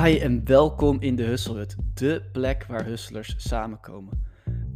Hi 0.00 0.18
en 0.18 0.44
welkom 0.44 1.00
in 1.00 1.16
de 1.16 1.22
Husselhut, 1.22 1.76
de 1.94 2.22
plek 2.32 2.64
waar 2.64 2.84
hustlers 2.84 3.34
samenkomen. 3.36 4.24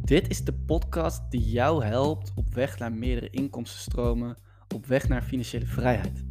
Dit 0.03 0.29
is 0.29 0.43
de 0.43 0.53
podcast 0.53 1.31
die 1.31 1.49
jou 1.49 1.83
helpt 1.83 2.31
op 2.35 2.53
weg 2.53 2.79
naar 2.79 2.91
meerdere 2.91 3.29
inkomstenstromen, 3.29 4.37
op 4.75 4.85
weg 4.85 5.07
naar 5.07 5.21
financiële 5.21 5.65
vrijheid. 5.65 6.25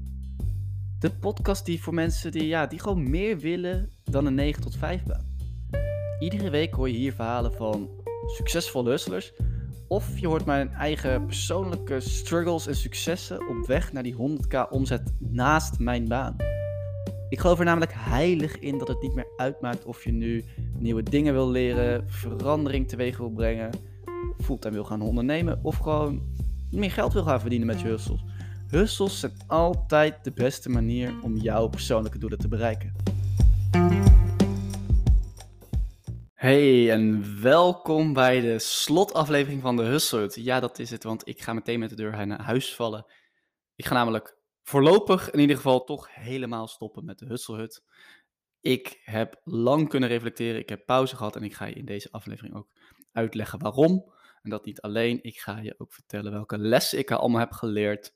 De 0.99 1.11
podcast 1.11 1.65
die 1.65 1.83
voor 1.83 1.95
mensen 1.95 2.33
die, 2.33 2.47
ja, 2.47 2.67
die 2.67 2.79
gewoon 2.81 3.11
meer 3.11 3.39
willen 3.39 3.91
dan 4.05 4.27
een 4.27 4.35
9 4.35 4.63
tot 4.63 4.77
5 4.77 5.03
baan. 5.03 5.27
Iedere 6.19 6.51
week 6.51 6.75
hoor 6.75 6.89
je 6.89 6.97
hier 6.97 7.13
verhalen 7.13 7.53
van 7.53 7.91
succesvolle 8.27 8.91
hustlers 8.91 9.33
of 9.89 10.19
je 10.19 10.27
hoort 10.27 10.45
mijn 10.45 10.71
eigen 10.71 11.27
persoonlijke 11.27 12.01
struggles 12.01 12.67
en 12.67 12.77
successen 12.77 13.49
op 13.49 13.67
weg 13.67 13.93
naar 13.93 14.03
die 14.03 14.17
100k 14.17 14.71
omzet 14.71 15.15
naast 15.19 15.79
mijn 15.79 16.09
baan. 16.09 16.56
Ik 17.29 17.41
geloof 17.41 17.59
er 17.59 17.65
namelijk 17.65 17.93
heilig 17.95 18.59
in 18.59 18.79
dat 18.79 18.89
het 18.89 19.03
niet 19.03 19.15
meer 19.15 19.29
uitmaakt 19.37 19.85
of 19.85 20.05
je 20.05 20.13
nu 20.13 20.45
nieuwe 20.79 21.03
dingen 21.03 21.33
wil 21.33 21.51
leren, 21.51 22.09
verandering 22.09 22.89
teweeg 22.89 23.17
wil 23.17 23.31
brengen, 23.31 23.71
fulltime 24.41 24.75
wil 24.75 24.85
gaan 24.85 25.01
ondernemen 25.01 25.61
of 25.63 25.77
gewoon 25.77 26.23
meer 26.71 26.91
geld 26.91 27.13
wil 27.13 27.23
gaan 27.23 27.41
verdienen 27.41 27.67
met 27.67 27.81
je 27.81 27.87
hustles. 27.87 28.25
Hustles 28.69 29.21
zijn 29.21 29.33
altijd 29.47 30.25
de 30.25 30.33
beste 30.33 30.69
manier 30.69 31.15
om 31.23 31.37
jouw 31.37 31.69
persoonlijke 31.69 32.19
doelen 32.19 32.39
te 32.39 32.49
bereiken. 32.49 32.93
Hey 36.35 36.91
en 36.91 37.25
welkom 37.43 38.13
bij 38.13 38.41
de 38.41 38.59
slotaflevering 38.59 39.63
van 39.63 39.77
de 39.77 39.83
Hustle. 39.83 40.31
Ja, 40.35 40.61
dat 40.61 40.79
is 40.79 40.91
het, 40.91 41.03
want 41.03 41.29
ik 41.29 41.43
ga 41.43 41.53
meteen 41.53 41.79
met 41.79 41.91
de 41.91 41.97
deur 41.97 42.27
naar 42.27 42.43
huis 42.43 42.75
vallen. 42.75 43.07
Ik 43.75 43.87
ga 43.87 43.95
namelijk 43.95 44.37
voorlopig 44.69 45.31
in 45.31 45.39
ieder 45.39 45.57
geval 45.57 45.85
toch 45.85 46.15
helemaal 46.15 46.69
stoppen 46.69 47.05
met 47.05 47.19
de 47.19 47.27
Husselhut. 47.27 47.85
Ik 48.61 49.01
heb 49.05 49.41
lang 49.45 49.89
kunnen 49.89 50.09
reflecteren, 50.09 50.61
ik 50.61 50.69
heb 50.69 50.87
pauze 50.87 51.17
gehad 51.17 51.37
en 51.37 51.43
ik 51.43 51.55
ga 51.55 51.65
je 51.65 51.75
in 51.75 51.85
deze 51.85 52.09
aflevering 52.11 52.55
ook 52.55 52.69
uitleggen 53.13 53.59
waarom. 53.59 54.13
En 54.43 54.51
dat 54.51 54.65
niet 54.65 54.81
alleen, 54.81 55.23
ik 55.23 55.39
ga 55.39 55.59
je 55.59 55.75
ook 55.79 55.93
vertellen 55.93 56.33
welke 56.33 56.59
lessen 56.59 56.99
ik 56.99 57.11
er 57.11 57.17
allemaal 57.17 57.41
heb 57.41 57.53
geleerd. 57.53 58.15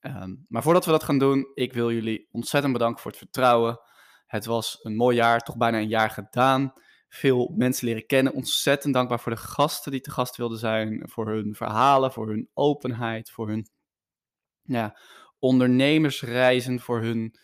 Ehm, 0.00 0.34
maar 0.48 0.62
voordat 0.62 0.84
we 0.84 0.90
dat 0.90 1.02
gaan 1.02 1.18
doen, 1.18 1.50
ik 1.54 1.72
wil 1.72 1.92
jullie 1.92 2.28
ontzettend 2.30 2.72
bedanken 2.72 3.00
voor 3.02 3.10
het 3.10 3.20
vertrouwen. 3.20 3.80
Het 4.26 4.44
was 4.44 4.78
een 4.82 4.96
mooi 4.96 5.16
jaar, 5.16 5.40
toch 5.40 5.56
bijna 5.56 5.78
een 5.78 5.88
jaar 5.88 6.10
gedaan. 6.10 6.72
Veel 7.08 7.52
mensen 7.56 7.86
leren 7.86 8.06
kennen. 8.06 8.32
Ontzettend 8.32 8.94
dankbaar 8.94 9.20
voor 9.20 9.32
de 9.32 9.38
gasten 9.38 9.92
die 9.92 10.00
te 10.00 10.10
gast 10.10 10.36
wilden 10.36 10.58
zijn. 10.58 11.08
Voor 11.08 11.28
hun 11.28 11.54
verhalen, 11.54 12.12
voor 12.12 12.28
hun 12.28 12.50
openheid, 12.54 13.30
voor 13.30 13.48
hun 13.48 13.66
ja, 14.62 14.98
ondernemersreizen 15.42 16.80
voor 16.80 17.00
hun, 17.00 17.34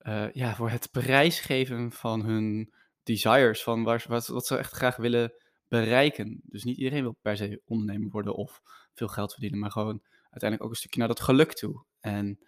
uh, 0.00 0.32
ja, 0.32 0.54
voor 0.54 0.70
het 0.70 0.90
prijsgeven 0.90 1.92
van 1.92 2.24
hun 2.24 2.72
desires, 3.02 3.62
van 3.62 3.82
waar, 3.82 4.04
wat, 4.08 4.26
wat 4.26 4.46
ze 4.46 4.56
echt 4.56 4.72
graag 4.72 4.96
willen 4.96 5.32
bereiken. 5.68 6.40
Dus 6.44 6.64
niet 6.64 6.76
iedereen 6.76 7.02
wil 7.02 7.16
per 7.22 7.36
se 7.36 7.62
ondernemer 7.64 8.10
worden 8.10 8.34
of 8.34 8.60
veel 8.94 9.08
geld 9.08 9.32
verdienen, 9.32 9.58
maar 9.58 9.70
gewoon 9.70 10.02
uiteindelijk 10.22 10.62
ook 10.62 10.70
een 10.70 10.76
stukje 10.76 10.98
naar 10.98 11.08
dat 11.08 11.20
geluk 11.20 11.52
toe. 11.52 11.84
En 12.00 12.38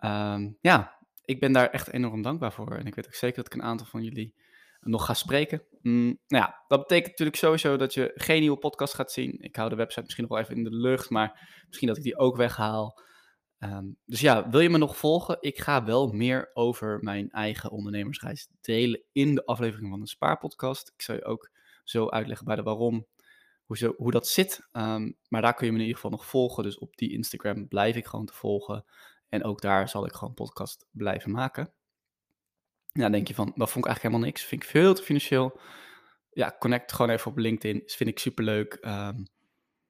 um, 0.00 0.58
ja, 0.60 0.96
ik 1.24 1.40
ben 1.40 1.52
daar 1.52 1.70
echt 1.70 1.92
enorm 1.92 2.22
dankbaar 2.22 2.52
voor. 2.52 2.76
En 2.76 2.86
ik 2.86 2.94
weet 2.94 3.06
ook 3.06 3.14
zeker 3.14 3.36
dat 3.36 3.46
ik 3.46 3.54
een 3.54 3.66
aantal 3.66 3.86
van 3.86 4.02
jullie 4.02 4.34
nog 4.80 5.04
ga 5.04 5.14
spreken. 5.14 5.62
Mm, 5.82 6.18
nou 6.26 6.44
ja, 6.44 6.64
dat 6.68 6.80
betekent 6.80 7.08
natuurlijk 7.08 7.36
sowieso 7.36 7.76
dat 7.76 7.94
je 7.94 8.12
geen 8.14 8.40
nieuwe 8.40 8.58
podcast 8.58 8.94
gaat 8.94 9.12
zien. 9.12 9.40
Ik 9.40 9.56
hou 9.56 9.68
de 9.68 9.76
website 9.76 10.02
misschien 10.02 10.24
nog 10.24 10.32
wel 10.32 10.42
even 10.42 10.56
in 10.56 10.64
de 10.64 10.76
lucht, 10.76 11.10
maar 11.10 11.62
misschien 11.66 11.88
dat 11.88 11.96
ik 11.96 12.02
die 12.02 12.18
ook 12.18 12.36
weghaal. 12.36 13.04
Ehm, 13.58 13.86
dus 14.04 14.20
ja, 14.20 14.48
wil 14.48 14.60
je 14.60 14.70
me 14.70 14.78
nog 14.78 14.96
volgen? 14.96 15.36
Ik 15.40 15.58
ga 15.58 15.84
wel 15.84 16.08
meer 16.08 16.50
over 16.54 16.98
mijn 17.02 17.30
eigen 17.30 17.70
ondernemersreis 17.70 18.48
delen 18.60 19.02
in 19.12 19.34
de 19.34 19.44
aflevering 19.44 19.90
van 19.90 20.00
de 20.00 20.08
Spaarpodcast. 20.08 20.92
Ik 20.94 21.02
zal 21.02 21.14
je 21.14 21.24
ook 21.24 21.50
zo 21.84 22.08
uitleggen 22.08 22.46
bij 22.46 22.56
de 22.56 22.62
waarom, 22.62 23.06
hoe, 23.64 23.76
zo, 23.76 23.94
hoe 23.96 24.10
dat 24.10 24.28
zit. 24.28 24.68
Ehm, 24.72 25.12
maar 25.28 25.42
daar 25.42 25.54
kun 25.54 25.66
je 25.66 25.72
me 25.72 25.78
in 25.78 25.84
ieder 25.84 26.00
geval 26.00 26.16
nog 26.16 26.26
volgen. 26.26 26.62
Dus 26.62 26.78
op 26.78 26.96
die 26.96 27.12
Instagram 27.12 27.68
blijf 27.68 27.96
ik 27.96 28.06
gewoon 28.06 28.26
te 28.26 28.34
volgen. 28.34 28.84
En 29.28 29.44
ook 29.44 29.60
daar 29.60 29.88
zal 29.88 30.06
ik 30.06 30.12
gewoon 30.12 30.34
podcast 30.34 30.86
blijven 30.90 31.30
maken. 31.30 31.72
Ja, 32.92 33.08
denk 33.08 33.28
je 33.28 33.34
van, 33.34 33.52
dat 33.54 33.70
vond 33.70 33.84
ik 33.84 33.90
eigenlijk 33.90 34.02
helemaal 34.02 34.26
niks. 34.26 34.44
Vind 34.44 34.62
ik 34.62 34.68
veel 34.68 34.94
te 34.94 35.02
financieel. 35.02 35.60
Ja, 36.30 36.56
connect 36.58 36.92
gewoon 36.92 37.10
even 37.10 37.30
op 37.30 37.38
LinkedIn. 37.38 37.78
Dat 37.80 37.92
vind 37.92 38.10
ik 38.10 38.18
superleuk. 38.18 38.78
Um, 38.80 39.26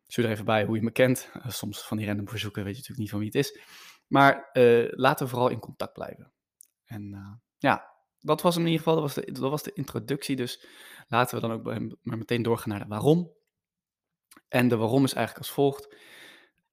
Stuur 0.06 0.24
er 0.24 0.30
even 0.30 0.44
bij 0.44 0.64
hoe 0.64 0.76
je 0.76 0.82
me 0.82 0.90
kent. 0.90 1.30
Eh, 1.32 1.48
soms 1.48 1.82
van 1.82 1.96
die 1.96 2.06
random 2.06 2.28
verzoeken 2.28 2.64
weet 2.64 2.76
je 2.76 2.78
natuurlijk 2.78 3.00
niet 3.00 3.10
van 3.10 3.18
wie 3.18 3.28
het 3.28 3.36
is. 3.36 3.60
Maar 4.06 4.50
uh, 4.52 4.88
laten 4.90 5.24
we 5.24 5.30
vooral 5.30 5.48
in 5.48 5.58
contact 5.58 5.92
blijven. 5.92 6.32
En 6.84 7.12
uh, 7.12 7.32
ja, 7.58 7.94
dat 8.18 8.42
was 8.42 8.56
in 8.56 8.62
ieder 8.62 8.78
geval. 8.78 8.94
Dat 8.94 9.02
was, 9.02 9.14
de, 9.14 9.32
dat 9.32 9.50
was 9.50 9.62
de 9.62 9.72
introductie. 9.72 10.36
Dus 10.36 10.66
laten 11.08 11.34
we 11.40 11.46
dan 11.46 11.52
ook 11.52 11.64
maar 12.02 12.18
meteen 12.18 12.42
doorgaan 12.42 12.68
naar 12.68 12.80
de 12.80 12.88
waarom. 12.88 13.32
En 14.48 14.68
de 14.68 14.76
waarom 14.76 15.04
is 15.04 15.12
eigenlijk 15.12 15.46
als 15.46 15.54
volgt. 15.54 15.96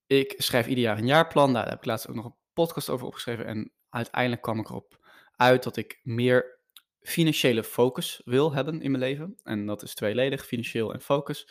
Ik 0.08 0.34
schrijf 0.38 0.68
ieder 0.68 0.84
jaar 0.84 0.98
een 0.98 1.08
jaarplan. 1.08 1.54
Daar 1.54 1.70
heb 1.70 1.78
ik 1.78 1.86
laatst 1.86 2.08
ook 2.08 2.16
nog 2.16 2.26
een 2.26 2.36
podcast 2.54 2.90
over 2.90 3.08
opgeschreven. 3.08 3.46
En 3.46 3.74
uiteindelijk 3.90 4.42
kwam 4.42 4.60
ik 4.60 4.70
erop 4.70 5.00
uit 5.36 5.64
dat 5.64 5.78
ik 5.78 6.00
meer 6.04 6.60
financiële 7.02 7.64
focus 7.64 8.22
wil 8.26 8.54
hebben 8.54 8.82
in 8.82 8.92
mijn 8.92 9.04
leven. 9.04 9.40
En 9.44 9.66
dat 9.66 9.82
is 9.84 9.94
tweeledig, 9.94 10.46
financieel 10.46 10.94
en 10.94 11.02
focus. 11.02 11.50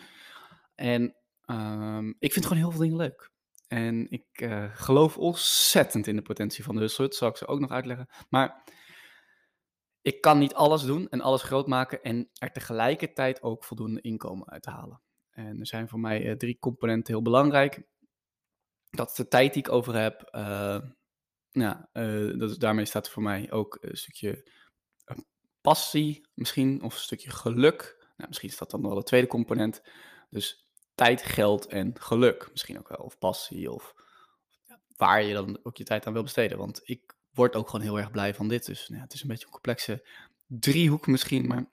En 0.74 1.16
Um, 1.46 2.14
ik 2.18 2.32
vind 2.32 2.46
gewoon 2.46 2.62
heel 2.62 2.70
veel 2.70 2.80
dingen 2.80 2.96
leuk. 2.96 3.30
En 3.68 4.10
ik 4.10 4.40
uh, 4.40 4.76
geloof 4.76 5.18
ontzettend 5.18 6.06
in 6.06 6.16
de 6.16 6.22
potentie 6.22 6.64
van 6.64 6.74
de. 6.74 6.94
Dat 6.96 7.14
zal 7.14 7.28
ik 7.28 7.36
ze 7.36 7.46
ook 7.46 7.60
nog 7.60 7.70
uitleggen. 7.70 8.08
Maar 8.28 8.64
ik 10.00 10.20
kan 10.20 10.38
niet 10.38 10.54
alles 10.54 10.82
doen 10.82 11.08
en 11.08 11.20
alles 11.20 11.42
groot 11.42 11.66
maken 11.66 12.02
en 12.02 12.30
er 12.32 12.52
tegelijkertijd 12.52 13.42
ook 13.42 13.64
voldoende 13.64 14.00
inkomen 14.00 14.48
uit 14.48 14.66
halen. 14.66 15.02
En 15.30 15.60
er 15.60 15.66
zijn 15.66 15.88
voor 15.88 16.00
mij 16.00 16.24
uh, 16.24 16.32
drie 16.36 16.58
componenten 16.58 17.14
heel 17.14 17.22
belangrijk. 17.22 17.82
Dat 18.90 19.10
is 19.10 19.16
de 19.16 19.28
tijd 19.28 19.52
die 19.52 19.62
ik 19.62 19.72
over 19.72 19.94
heb. 19.94 20.28
Ja, 21.50 21.88
dat, 22.36 22.60
daarmee 22.60 22.84
staat 22.84 23.10
voor 23.10 23.22
mij 23.22 23.52
ook 23.52 23.78
een 23.80 23.96
stukje 23.96 24.50
passie 25.60 26.28
misschien, 26.34 26.82
of 26.82 26.94
een 26.94 27.00
stukje 27.00 27.30
geluk. 27.30 27.96
Nou, 28.16 28.28
misschien 28.28 28.48
is 28.48 28.58
dat 28.58 28.70
dan 28.70 28.82
wel 28.82 28.94
de 28.94 29.02
tweede 29.02 29.26
component. 29.26 29.82
Dus 30.30 30.70
tijd, 30.94 31.22
geld 31.22 31.66
en 31.66 31.92
geluk 31.98 32.48
misschien 32.50 32.78
ook 32.78 32.88
wel. 32.88 32.98
Of 32.98 33.18
passie 33.18 33.72
of 33.72 33.94
waar 34.96 35.22
je 35.22 35.34
dan 35.34 35.58
ook 35.62 35.76
je 35.76 35.84
tijd 35.84 36.06
aan 36.06 36.12
wil 36.12 36.22
besteden. 36.22 36.58
Want 36.58 36.80
ik 36.84 37.14
word 37.34 37.56
ook 37.56 37.68
gewoon 37.68 37.84
heel 37.84 37.98
erg 37.98 38.10
blij 38.10 38.34
van 38.34 38.48
dit. 38.48 38.66
Dus 38.66 38.88
nou 38.88 38.98
ja, 38.98 39.04
het 39.04 39.14
is 39.14 39.22
een 39.22 39.28
beetje 39.28 39.44
een 39.44 39.52
complexe 39.52 40.06
driehoek 40.46 41.06
misschien. 41.06 41.46
Maar 41.46 41.64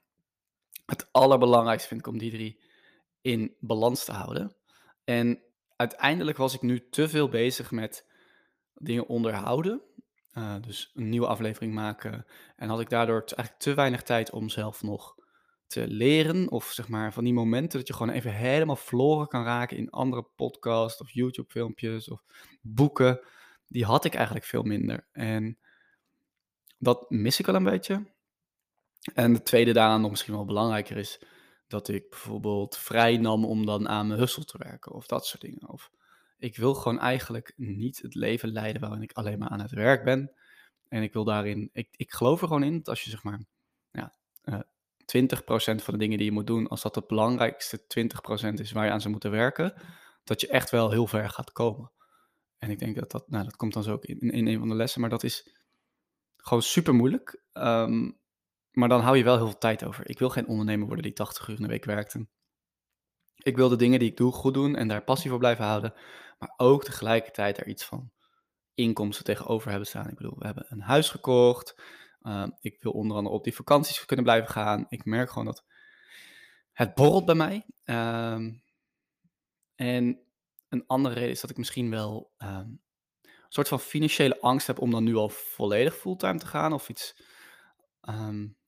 het 0.86 1.08
allerbelangrijkste 1.12 1.88
vind 1.88 2.00
ik 2.00 2.06
om 2.06 2.18
die 2.18 2.30
drie 2.30 2.60
in 3.20 3.54
balans 3.60 4.04
te 4.04 4.12
houden. 4.12 4.54
En 5.04 5.42
uiteindelijk 5.76 6.36
was 6.36 6.54
ik 6.54 6.62
nu 6.62 6.88
te 6.90 7.08
veel 7.08 7.28
bezig 7.28 7.70
met 7.70 8.06
dingen 8.74 9.06
onderhouden. 9.06 9.82
Uh, 10.34 10.54
dus 10.60 10.90
een 10.94 11.08
nieuwe 11.08 11.26
aflevering 11.26 11.74
maken. 11.74 12.26
En 12.56 12.68
had 12.68 12.80
ik 12.80 12.88
daardoor 12.88 13.18
eigenlijk 13.20 13.58
te 13.58 13.74
weinig 13.74 14.02
tijd 14.02 14.30
om 14.30 14.48
zelf 14.48 14.82
nog 14.82 15.16
te 15.70 15.88
leren. 15.88 16.50
Of 16.50 16.64
zeg 16.64 16.88
maar 16.88 17.12
van 17.12 17.24
die 17.24 17.32
momenten 17.32 17.78
dat 17.78 17.88
je 17.88 17.94
gewoon 17.94 18.14
even 18.14 18.34
helemaal 18.34 18.76
verloren 18.76 19.28
kan 19.28 19.44
raken 19.44 19.76
in 19.76 19.90
andere 19.90 20.22
podcasts 20.36 21.00
of 21.00 21.10
YouTube 21.10 21.50
filmpjes 21.50 22.08
of 22.08 22.22
boeken. 22.60 23.20
Die 23.68 23.84
had 23.84 24.04
ik 24.04 24.14
eigenlijk 24.14 24.44
veel 24.44 24.62
minder. 24.62 25.06
En 25.12 25.58
dat 26.78 27.10
mis 27.10 27.38
ik 27.38 27.46
wel 27.46 27.54
een 27.54 27.64
beetje. 27.64 28.12
En 29.14 29.32
de 29.32 29.42
tweede 29.42 29.72
daaraan 29.72 30.00
nog 30.00 30.10
misschien 30.10 30.34
wel 30.34 30.44
belangrijker 30.44 30.96
is 30.96 31.20
dat 31.66 31.88
ik 31.88 32.10
bijvoorbeeld 32.10 32.76
vrij 32.76 33.16
nam 33.16 33.44
om 33.44 33.66
dan 33.66 33.88
aan 33.88 34.06
mijn 34.06 34.20
hustle 34.20 34.44
te 34.44 34.58
werken 34.58 34.92
of 34.92 35.06
dat 35.06 35.26
soort 35.26 35.42
dingen. 35.42 35.68
Of 35.68 35.90
ik 36.38 36.56
wil 36.56 36.74
gewoon 36.74 36.98
eigenlijk 36.98 37.52
niet 37.56 38.02
het 38.02 38.14
leven 38.14 38.52
leiden 38.52 38.80
waarin 38.80 39.02
ik 39.02 39.12
alleen 39.12 39.38
maar 39.38 39.48
aan 39.48 39.60
het 39.60 39.70
werk 39.70 40.04
ben. 40.04 40.32
En 40.88 41.02
ik 41.02 41.12
wil 41.12 41.24
daarin, 41.24 41.70
ik, 41.72 41.88
ik 41.96 42.12
geloof 42.12 42.40
er 42.40 42.46
gewoon 42.46 42.62
in 42.62 42.76
dat 42.76 42.88
als 42.88 43.02
je 43.02 43.10
zeg 43.10 43.22
maar 43.22 43.40
ja, 43.90 44.14
uh, 44.44 44.60
20% 45.16 45.82
van 45.82 45.94
de 45.94 45.96
dingen 45.96 46.16
die 46.16 46.26
je 46.26 46.32
moet 46.32 46.46
doen, 46.46 46.68
als 46.68 46.82
dat 46.82 46.94
het 46.94 47.06
belangrijkste 47.06 47.80
20% 47.80 48.52
is 48.54 48.72
waar 48.72 48.84
je 48.84 48.90
aan 48.90 49.00
zou 49.00 49.12
moeten 49.12 49.30
werken, 49.30 49.74
dat 50.24 50.40
je 50.40 50.48
echt 50.48 50.70
wel 50.70 50.90
heel 50.90 51.06
ver 51.06 51.30
gaat 51.30 51.52
komen. 51.52 51.92
En 52.58 52.70
ik 52.70 52.78
denk 52.78 52.96
dat 52.96 53.10
dat, 53.10 53.30
nou 53.30 53.44
dat 53.44 53.56
komt 53.56 53.72
dan 53.72 53.82
zo 53.82 53.92
ook 53.92 54.04
in, 54.04 54.18
in 54.18 54.46
een 54.46 54.58
van 54.58 54.68
de 54.68 54.74
lessen, 54.74 55.00
maar 55.00 55.10
dat 55.10 55.22
is 55.22 55.54
gewoon 56.36 56.62
super 56.62 56.94
moeilijk. 56.94 57.42
Um, 57.52 58.18
maar 58.70 58.88
dan 58.88 59.00
hou 59.00 59.16
je 59.16 59.24
wel 59.24 59.36
heel 59.36 59.46
veel 59.46 59.58
tijd 59.58 59.84
over. 59.84 60.08
Ik 60.08 60.18
wil 60.18 60.28
geen 60.28 60.46
ondernemer 60.46 60.86
worden 60.86 61.04
die 61.04 61.12
80 61.12 61.48
uur 61.48 61.56
in 61.56 61.62
de 61.62 61.68
week 61.68 61.84
werkt. 61.84 62.16
Ik 63.36 63.56
wil 63.56 63.68
de 63.68 63.76
dingen 63.76 63.98
die 63.98 64.10
ik 64.10 64.16
doe 64.16 64.32
goed 64.32 64.54
doen 64.54 64.76
en 64.76 64.88
daar 64.88 65.04
passie 65.04 65.30
voor 65.30 65.38
blijven 65.38 65.64
houden, 65.64 65.94
maar 66.38 66.54
ook 66.56 66.84
tegelijkertijd 66.84 67.58
er 67.58 67.66
iets 67.66 67.84
van 67.84 68.10
inkomsten 68.74 69.24
tegenover 69.24 69.70
hebben 69.70 69.88
staan. 69.88 70.08
Ik 70.08 70.16
bedoel, 70.16 70.38
we 70.38 70.46
hebben 70.46 70.66
een 70.68 70.80
huis 70.80 71.10
gekocht, 71.10 71.82
Ehm, 72.22 72.50
ik 72.60 72.82
wil 72.82 72.92
onder 72.92 73.16
andere 73.16 73.34
op 73.34 73.44
die 73.44 73.54
vakanties 73.54 74.04
kunnen 74.04 74.24
blijven 74.24 74.50
gaan. 74.50 74.86
Ik 74.88 75.04
merk 75.04 75.28
gewoon 75.28 75.44
dat 75.44 75.64
het 76.72 76.94
borrelt 76.94 77.24
bij 77.24 77.34
mij. 77.34 77.66
Ehm, 77.84 78.52
en 79.74 80.20
een 80.68 80.84
andere 80.86 81.14
reden 81.14 81.30
is 81.30 81.40
dat 81.40 81.50
ik 81.50 81.56
misschien 81.56 81.90
wel 81.90 82.32
ehm, 82.38 82.68
een 83.22 83.56
soort 83.56 83.68
van 83.68 83.80
financiële 83.80 84.40
angst 84.40 84.66
heb 84.66 84.80
om 84.80 84.90
dan 84.90 85.04
nu 85.04 85.14
al 85.16 85.28
volledig 85.28 85.96
fulltime 85.96 86.38
te 86.38 86.46
gaan 86.46 86.72
of 86.72 86.88
iets 86.88 87.14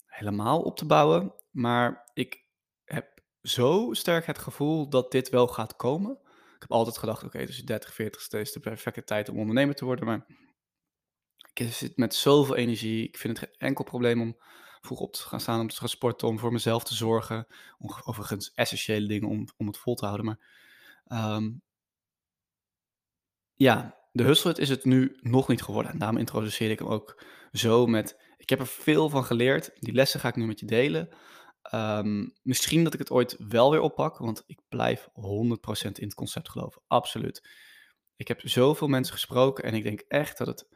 helemaal 0.07 0.63
op 0.63 0.77
te 0.77 0.87
bouwen. 0.87 1.35
Maar 1.51 2.11
ik 2.15 2.45
heb 2.85 3.23
zo 3.43 3.89
sterk 3.93 4.27
het 4.27 4.39
gevoel 4.39 4.89
dat 4.89 5.11
dit 5.11 5.29
wel 5.29 5.49
gaat 5.49 5.77
komen. 5.77 6.19
Ik 6.55 6.69
heb 6.69 6.73
altijd 6.73 6.99
gedacht, 6.99 7.25
oké, 7.25 7.47
dus 7.47 7.65
30, 7.65 7.95
40 7.95 8.41
is 8.41 8.53
de 8.53 8.61
perfecte 8.61 9.05
tijd 9.05 9.29
om 9.29 9.39
ondernemer 9.39 9.75
te 9.75 9.85
worden. 9.85 10.07
Maar 10.07 10.27
ik 11.55 11.73
zit 11.73 11.97
met 11.97 12.15
zoveel 12.15 12.57
energie. 12.57 13.09
Ik 13.09 13.19
vind 13.19 13.39
het 13.39 13.49
geen 13.49 13.69
enkel 13.69 13.85
probleem 13.85 14.21
om 14.21 14.37
vroeg 14.81 15.01
op 15.01 15.13
te 15.13 15.23
gaan 15.23 15.41
staan, 15.41 15.61
om 15.61 15.69
te 15.69 15.77
gaan 15.77 15.89
sporten, 15.89 16.29
om 16.29 16.39
voor 16.39 16.53
mezelf 16.53 16.85
te 16.85 16.95
zorgen. 16.95 17.47
Overigens 18.05 18.53
essentiële 18.55 19.07
dingen 19.07 19.29
om, 19.29 19.49
om 19.57 19.67
het 19.67 19.79
vol 19.79 19.95
te 19.95 20.05
houden. 20.05 20.27
Maar 20.27 20.39
ehm, 21.07 21.51
ja, 23.55 23.99
de 24.13 24.23
hustle 24.23 24.55
is 24.55 24.69
het 24.69 24.85
nu 24.85 25.19
nog 25.21 25.49
niet 25.49 25.63
geworden. 25.63 25.93
En 25.93 25.99
daarom 25.99 26.19
introduceer 26.19 26.71
ik 26.71 26.79
hem 26.79 26.89
ook 26.89 27.25
zo 27.53 27.87
met... 27.87 28.21
Ik 28.37 28.51
heb 28.51 28.59
er 28.59 28.67
veel 28.67 29.09
van 29.09 29.25
geleerd. 29.25 29.71
Die 29.75 29.93
lessen 29.93 30.21
ga 30.21 30.29
ik 30.29 30.37
nu 30.37 30.47
met 30.47 30.61
je 30.61 30.67
delen. 30.67 31.09
Ehm, 31.63 32.29
misschien 32.43 32.85
dat 32.85 32.93
ik 32.93 32.99
het 32.99 33.11
ooit 33.11 33.37
wel 33.39 33.71
weer 33.71 33.81
oppak, 33.81 34.19
want 34.19 34.43
ik 34.47 34.61
blijf 34.69 35.09
100% 35.15 35.99
in 35.99 36.05
het 36.05 36.15
concept 36.15 36.49
geloven. 36.49 36.83
Absoluut. 36.87 37.49
Ik 38.17 38.29
heb 38.29 38.41
zoveel 38.41 38.89
mensen 38.89 39.15
gesproken 39.15 39.65
en 39.65 39.75
ik 39.75 39.83
denk 39.83 40.01
echt 40.09 40.39
dat 40.39 40.47
het, 40.47 40.69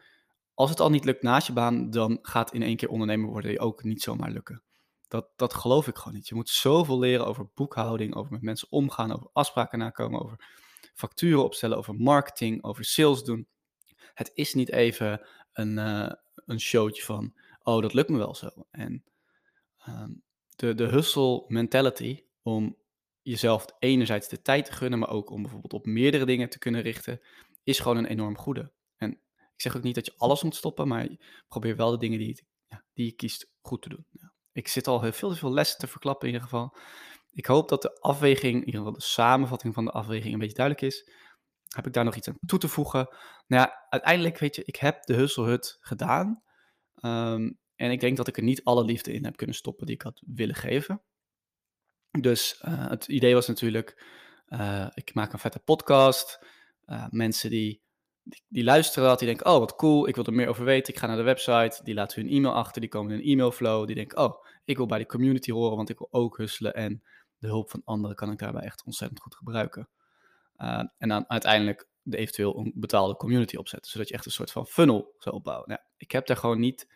als 0.56 0.70
het 0.70 0.80
al 0.80 0.90
niet 0.90 1.04
lukt 1.04 1.22
naast 1.22 1.46
je 1.46 1.52
baan, 1.52 1.90
dan 1.90 2.18
gaat 2.22 2.52
in 2.52 2.62
één 2.62 2.76
keer 2.76 2.88
ondernemer 2.88 3.28
worden 3.28 3.50
je 3.50 3.60
ook 3.60 3.82
niet 3.82 4.02
zomaar 4.02 4.30
lukken. 4.30 4.62
Dat, 5.08 5.28
dat 5.36 5.54
geloof 5.54 5.86
ik 5.88 5.96
gewoon 5.96 6.14
niet. 6.14 6.28
Je 6.28 6.34
moet 6.34 6.48
zoveel 6.48 6.98
leren 6.98 7.26
over 7.26 7.48
boekhouding, 7.54 8.14
over 8.14 8.32
met 8.32 8.42
mensen 8.42 8.68
omgaan, 8.70 9.12
over 9.12 9.30
afspraken 9.32 9.78
nakomen, 9.78 10.22
over 10.22 10.44
facturen 10.94 11.44
opstellen, 11.44 11.76
over 11.76 11.94
marketing, 11.94 12.62
over 12.62 12.84
sales 12.84 13.22
doen. 13.22 13.48
Het 14.14 14.30
is 14.34 14.54
niet 14.54 14.70
even 14.70 15.26
een, 15.52 15.78
uh, 15.78 16.10
een 16.34 16.60
showtje 16.60 17.02
van, 17.02 17.34
oh, 17.62 17.82
dat 17.82 17.94
lukt 17.94 18.08
me 18.08 18.18
wel 18.18 18.34
zo. 18.34 18.50
En 18.70 19.04
ehm, 19.78 20.10
de, 20.56 20.74
de 20.74 20.86
hustle 20.86 21.44
mentality 21.48 22.24
om 22.42 22.76
jezelf 23.22 23.66
enerzijds 23.78 24.28
de 24.28 24.42
tijd 24.42 24.64
te 24.64 24.72
gunnen, 24.72 24.98
maar 24.98 25.10
ook 25.10 25.30
om 25.30 25.42
bijvoorbeeld 25.42 25.72
op 25.72 25.86
meerdere 25.86 26.24
dingen 26.26 26.48
te 26.48 26.58
kunnen 26.58 26.82
richten, 26.82 27.20
is 27.64 27.78
gewoon 27.78 27.96
een 27.96 28.06
enorm 28.06 28.36
goede. 28.36 28.72
Ik 29.56 29.62
zeg 29.62 29.76
ook 29.76 29.82
niet 29.82 29.94
dat 29.94 30.06
je 30.06 30.14
alles 30.16 30.42
moet 30.42 30.54
stoppen, 30.54 30.88
maar 30.88 31.08
probeer 31.48 31.76
wel 31.76 31.90
de 31.90 31.98
dingen 31.98 32.18
die 32.18 32.46
ja, 32.68 32.84
die 32.92 33.06
je 33.06 33.12
kiest 33.12 33.50
goed 33.60 33.82
te 33.82 33.88
doen. 33.88 34.06
Ja. 34.10 34.32
Ik 34.52 34.68
zit 34.68 34.86
al 34.86 35.02
heel 35.02 35.12
veel 35.12 35.34
veel 35.34 35.52
lessen 35.52 35.78
te 35.78 35.86
verklappen 35.86 36.28
in 36.28 36.34
ieder 36.34 36.48
geval. 36.48 36.76
Ik 37.30 37.46
hoop 37.46 37.68
dat 37.68 37.82
de 37.82 38.00
afweging, 38.00 38.54
in 38.54 38.66
ieder 38.66 38.80
geval 38.80 38.92
de 38.92 39.02
samenvatting 39.02 39.74
van 39.74 39.84
de 39.84 39.90
afweging 39.90 40.32
een 40.32 40.38
beetje 40.38 40.54
duidelijk 40.54 40.86
is. 40.86 41.10
Heb 41.74 41.86
ik 41.86 41.92
daar 41.92 42.04
nog 42.04 42.16
iets 42.16 42.28
aan 42.28 42.38
toe 42.46 42.58
te 42.58 42.68
voegen? 42.68 43.08
Nou 43.46 43.62
ja, 43.62 43.86
uiteindelijk 43.88 44.38
weet 44.38 44.56
je, 44.56 44.64
ik 44.64 44.76
heb 44.76 45.02
de 45.02 45.14
Husselhut 45.14 45.76
gedaan. 45.80 46.42
Ehm, 46.94 47.52
en 47.76 47.90
ik 47.90 48.00
denk 48.00 48.16
dat 48.16 48.28
ik 48.28 48.36
er 48.36 48.42
niet 48.42 48.64
alle 48.64 48.84
liefde 48.84 49.12
in 49.12 49.24
heb 49.24 49.36
kunnen 49.36 49.56
stoppen 49.56 49.86
die 49.86 49.94
ik 49.94 50.02
had 50.02 50.22
willen 50.26 50.54
geven. 50.54 51.02
Dus 52.20 52.62
uh, 52.64 52.88
het 52.88 53.08
idee 53.08 53.34
was 53.34 53.46
natuurlijk, 53.46 54.04
uh, 54.48 54.86
ik 54.94 55.14
maak 55.14 55.32
een 55.32 55.38
vette 55.38 55.58
podcast. 55.58 56.46
Uh, 56.86 57.06
mensen 57.10 57.50
die, 57.50 57.82
die, 58.48 58.64
luisteren 58.64 59.08
dat, 59.08 59.18
die 59.18 59.28
denken, 59.28 59.46
oh 59.46 59.58
wat 59.58 59.76
cool, 59.76 60.08
ik 60.08 60.14
wil 60.14 60.24
er 60.24 60.32
meer 60.32 60.48
over 60.48 60.64
weten. 60.64 60.92
Ik 60.92 60.98
ga 60.98 61.06
naar 61.06 61.16
de 61.16 61.22
website, 61.22 61.80
die 61.84 61.94
laten 61.94 62.22
hun 62.22 62.30
e-mail 62.30 62.54
achter, 62.54 62.80
die 62.80 62.90
komen 62.90 63.12
in 63.12 63.18
een 63.18 63.24
e-mailflow. 63.24 63.86
Die 63.86 63.94
denken, 63.94 64.18
oh, 64.18 64.44
ik 64.64 64.76
wil 64.76 64.86
bij 64.86 64.98
de 64.98 65.06
community 65.06 65.50
horen, 65.50 65.76
want 65.76 65.88
ik 65.88 65.98
wil 65.98 66.08
ook 66.10 66.36
husselen. 66.36 66.74
En 66.74 67.02
de 67.38 67.46
hulp 67.46 67.70
van 67.70 67.82
anderen 67.84 68.16
kan 68.16 68.30
ik 68.30 68.38
daarbij 68.38 68.62
echt 68.62 68.84
ontzettend 68.84 69.20
goed 69.20 69.34
gebruiken. 69.34 69.88
Uh, 70.58 70.82
en 70.98 71.08
dan 71.08 71.24
uiteindelijk 71.28 71.88
de 72.02 72.16
eventueel 72.16 72.58
een 72.58 72.72
betaalde 72.74 73.16
community 73.16 73.56
opzetten, 73.56 73.90
zodat 73.90 74.08
je 74.08 74.14
echt 74.14 74.26
een 74.26 74.32
soort 74.32 74.52
van 74.52 74.66
funnel 74.66 75.14
zou 75.18 75.34
opbouwen. 75.34 75.68
Nou, 75.68 75.80
ik 75.96 76.10
heb 76.10 76.26
daar 76.26 76.36
gewoon 76.36 76.60
niet 76.60 76.88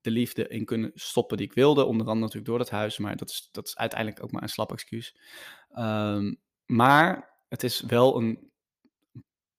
de 0.00 0.10
liefde 0.10 0.48
in 0.48 0.64
kunnen 0.64 0.90
stoppen 0.94 1.36
die 1.36 1.46
ik 1.46 1.52
wilde, 1.52 1.84
onder 1.84 2.06
andere 2.06 2.20
natuurlijk 2.20 2.46
door 2.46 2.58
dat 2.58 2.70
huis, 2.70 2.98
maar 2.98 3.16
dat 3.16 3.30
is, 3.30 3.48
dat 3.52 3.66
is 3.66 3.76
uiteindelijk 3.76 4.22
ook 4.22 4.30
maar 4.30 4.42
een 4.42 4.48
slap 4.48 4.72
excuus. 4.72 5.16
Um, 5.78 6.40
maar 6.66 7.40
het 7.48 7.62
is 7.62 7.80
wel 7.80 8.16
een 8.16 8.50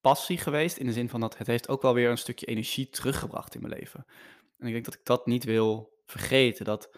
passie 0.02 0.38
geweest 0.38 0.78
in 0.78 0.86
de 0.86 0.92
zin 0.92 1.10
van 1.10 1.20
dat 1.20 1.38
het 1.38 1.48
heeft 1.48 1.70
ook 1.70 1.82
wel 1.82 1.94
weer 1.94 2.10
een 2.10 2.18
stukje 2.18 2.46
energie 2.46 2.90
teruggebracht 2.90 3.56
in 3.56 3.62
mijn 3.62 3.74
leven. 3.74 4.06
En 4.58 4.68
ik 4.68 4.74
denk 4.74 4.86
dat 4.86 4.94
ik 4.94 5.06
dat 5.06 5.26
niet 5.26 5.44
wil 5.44 5.96
vergeten, 6.06 6.66
dat 6.66 6.98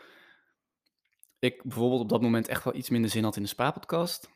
ik 1.40 1.63
bijvoorbeeld 1.63 2.01
op 2.01 2.10
dat 2.10 2.22
moment 2.22 2.48
echt 2.48 2.63
wel 2.63 2.75
iets 2.75 2.90
minder 2.90 3.10
zin 3.10 3.24
had 3.24 3.36
in 3.36 3.42
de 3.42 3.48
Spa-podcast. 3.48 4.30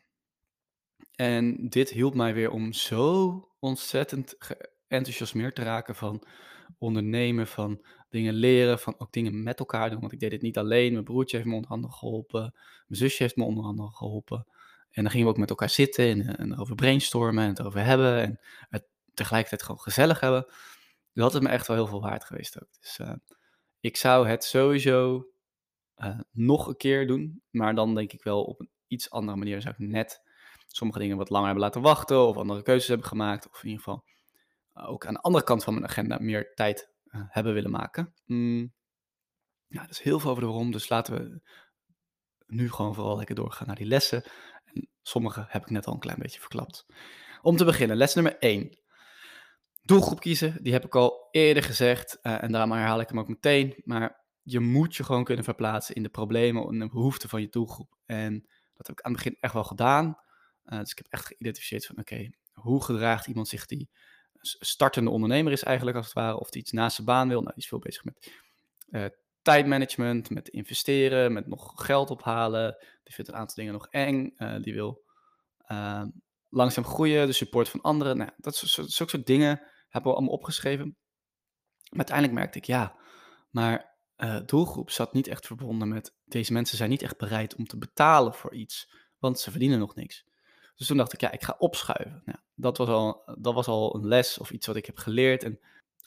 En 1.14 1.68
dit 1.68 1.90
hielp 1.90 2.14
mij 2.14 2.34
weer 2.34 2.50
om 2.50 2.72
zo 2.72 3.48
ontzettend 3.58 4.36
enthousiasmeerd 4.88 5.54
te 5.54 5.62
raken 5.62 5.94
van 5.94 6.26
ondernemen, 6.78 7.46
van 7.46 7.84
dingen 8.08 8.34
leren, 8.34 8.78
van 8.78 8.94
ook 8.98 9.12
dingen 9.12 9.42
met 9.42 9.58
elkaar 9.58 9.90
doen. 9.90 10.00
Want 10.00 10.12
ik 10.12 10.20
deed 10.20 10.30
dit 10.30 10.42
niet 10.42 10.58
alleen. 10.58 10.92
Mijn 10.92 11.04
broertje 11.04 11.36
heeft 11.36 11.48
me 11.48 11.54
onder 11.54 11.70
andere 11.70 11.92
geholpen. 11.92 12.40
Mijn 12.86 13.00
zusje 13.00 13.22
heeft 13.22 13.36
me 13.36 13.44
onder 13.44 13.64
andere 13.64 13.92
geholpen. 13.92 14.46
En 14.94 15.02
dan 15.02 15.10
gingen 15.10 15.26
we 15.26 15.32
ook 15.32 15.38
met 15.38 15.50
elkaar 15.50 15.70
zitten 15.70 16.04
en, 16.04 16.36
en 16.36 16.52
erover 16.52 16.74
brainstormen 16.74 17.42
en 17.42 17.48
het 17.48 17.58
erover 17.58 17.84
hebben. 17.84 18.22
En 18.22 18.40
het 18.68 18.86
tegelijkertijd 19.14 19.62
gewoon 19.62 19.80
gezellig 19.80 20.20
hebben. 20.20 20.46
Dat 21.12 21.32
had 21.32 21.42
me 21.42 21.48
echt 21.48 21.66
wel 21.66 21.76
heel 21.76 21.86
veel 21.86 22.00
waard 22.00 22.24
geweest 22.24 22.62
ook. 22.62 22.68
Dus 22.80 22.98
uh, 22.98 23.12
ik 23.80 23.96
zou 23.96 24.28
het 24.28 24.44
sowieso 24.44 25.28
uh, 25.96 26.20
nog 26.30 26.66
een 26.66 26.76
keer 26.76 27.06
doen. 27.06 27.42
Maar 27.50 27.74
dan 27.74 27.94
denk 27.94 28.12
ik 28.12 28.22
wel 28.22 28.44
op 28.44 28.60
een 28.60 28.70
iets 28.86 29.10
andere 29.10 29.38
manier. 29.38 29.60
zou 29.60 29.74
ik 29.78 29.86
net 29.86 30.22
sommige 30.66 30.98
dingen 30.98 31.16
wat 31.16 31.30
langer 31.30 31.46
hebben 31.46 31.64
laten 31.64 31.82
wachten. 31.82 32.26
Of 32.26 32.36
andere 32.36 32.62
keuzes 32.62 32.88
hebben 32.88 33.06
gemaakt. 33.06 33.48
Of 33.50 33.62
in 33.62 33.68
ieder 33.68 33.84
geval 33.84 34.04
ook 34.72 35.06
aan 35.06 35.14
de 35.14 35.20
andere 35.20 35.44
kant 35.44 35.64
van 35.64 35.74
mijn 35.74 35.86
agenda 35.86 36.18
meer 36.20 36.54
tijd 36.54 36.92
hebben 37.10 37.54
willen 37.54 37.70
maken. 37.70 38.14
Mm. 38.24 38.72
Ja, 39.66 39.80
dat 39.80 39.90
is 39.90 40.00
heel 40.00 40.20
veel 40.20 40.30
over 40.30 40.42
de 40.42 40.48
waarom. 40.48 40.72
Dus 40.72 40.88
laten 40.88 41.14
we 41.14 41.40
nu 42.46 42.70
gewoon 42.70 42.94
vooral 42.94 43.16
lekker 43.16 43.34
doorgaan 43.34 43.66
naar 43.66 43.76
die 43.76 43.86
lessen. 43.86 44.24
Sommige 45.02 45.44
heb 45.48 45.62
ik 45.62 45.70
net 45.70 45.86
al 45.86 45.92
een 45.92 45.98
klein 45.98 46.18
beetje 46.18 46.40
verklapt. 46.40 46.86
Om 47.42 47.56
te 47.56 47.64
beginnen, 47.64 47.96
les 47.96 48.14
nummer 48.14 48.38
1. 48.38 48.78
Doelgroep 49.82 50.20
kiezen, 50.20 50.58
die 50.62 50.72
heb 50.72 50.84
ik 50.84 50.94
al 50.94 51.28
eerder 51.30 51.62
gezegd. 51.62 52.20
en 52.20 52.52
daarom 52.52 52.72
herhaal 52.72 53.00
ik 53.00 53.08
hem 53.08 53.18
ook 53.18 53.28
meteen. 53.28 53.82
Maar 53.84 54.24
je 54.42 54.60
moet 54.60 54.96
je 54.96 55.04
gewoon 55.04 55.24
kunnen 55.24 55.44
verplaatsen 55.44 55.94
in 55.94 56.02
de 56.02 56.08
problemen 56.08 56.68
en 56.68 56.78
de 56.78 56.88
behoeften 56.88 57.28
van 57.28 57.40
je 57.40 57.48
doelgroep. 57.48 57.96
En 58.06 58.46
dat 58.74 58.86
heb 58.86 58.98
ik 58.98 59.04
aan 59.04 59.12
het 59.12 59.22
begin 59.22 59.36
echt 59.40 59.52
wel 59.52 59.64
gedaan. 59.64 60.18
Uh, 60.66 60.78
dus 60.78 60.90
ik 60.90 60.96
heb 60.96 61.06
echt 61.10 61.26
geïdentificeerd 61.26 61.86
van, 61.86 61.98
oké, 61.98 62.30
hoe 62.52 62.84
gedraagt 62.84 63.26
iemand 63.26 63.48
zich 63.48 63.66
die 63.66 63.90
startende 64.40 65.10
ondernemer 65.10 65.52
is 65.52 65.62
eigenlijk 65.62 65.96
als 65.96 66.06
het 66.06 66.14
ware, 66.14 66.38
of 66.38 66.50
die 66.50 66.60
iets 66.60 66.72
naast 66.72 66.94
zijn 66.94 67.06
baan 67.06 67.28
wil. 67.28 67.40
Nou, 67.40 67.54
die 67.54 67.62
is 67.62 67.68
veel 67.68 67.78
bezig 67.78 68.04
met 68.04 68.32
uh, 68.90 69.04
tijdmanagement, 69.42 70.30
met 70.30 70.48
investeren, 70.48 71.32
met 71.32 71.46
nog 71.46 71.72
geld 71.74 72.10
ophalen. 72.10 72.76
Die 73.04 73.14
vindt 73.14 73.30
een 73.30 73.36
aantal 73.36 73.54
dingen 73.56 73.72
nog 73.72 73.88
eng. 73.88 74.32
Uh, 74.36 74.62
die 74.62 74.74
wil 74.74 75.02
langzaam 76.48 76.84
groeien, 76.84 77.26
de 77.26 77.32
support 77.32 77.68
van 77.68 77.80
anderen. 77.80 78.16
Nou, 78.16 78.30
dat 78.36 78.56
soort, 78.56 78.90
soort 78.90 79.26
dingen 79.26 79.60
hebben 79.88 80.10
we 80.10 80.16
allemaal 80.16 80.34
opgeschreven. 80.34 80.96
Maar 81.88 81.98
uiteindelijk 81.98 82.38
merkte 82.38 82.58
ik, 82.58 82.64
ja, 82.64 82.96
maar 83.50 83.98
uh, 84.16 84.40
doelgroep 84.46 84.90
zat 84.90 85.12
niet 85.12 85.26
echt 85.26 85.46
verbonden 85.46 85.88
met 85.88 86.16
deze 86.24 86.52
mensen 86.52 86.76
zijn 86.76 86.90
niet 86.90 87.02
echt 87.02 87.18
bereid 87.18 87.54
om 87.54 87.66
te 87.66 87.78
betalen 87.78 88.34
voor 88.34 88.54
iets, 88.54 88.92
want 89.18 89.40
ze 89.40 89.50
verdienen 89.50 89.78
nog 89.78 89.94
niks. 89.94 90.24
Dus 90.74 90.86
toen 90.86 90.96
dacht 90.96 91.12
ik, 91.12 91.20
ja, 91.20 91.30
ik 91.30 91.42
ga 91.42 91.54
opschuiven. 91.58 92.22
Nou, 92.24 92.38
dat, 92.54 92.76
was 92.76 92.88
al, 92.88 93.22
dat 93.38 93.54
was 93.54 93.66
al 93.66 93.94
een 93.94 94.06
les 94.06 94.38
of 94.38 94.50
iets 94.50 94.66
wat 94.66 94.76
ik 94.76 94.86
heb 94.86 94.98
geleerd. 94.98 95.42
En 95.42 95.58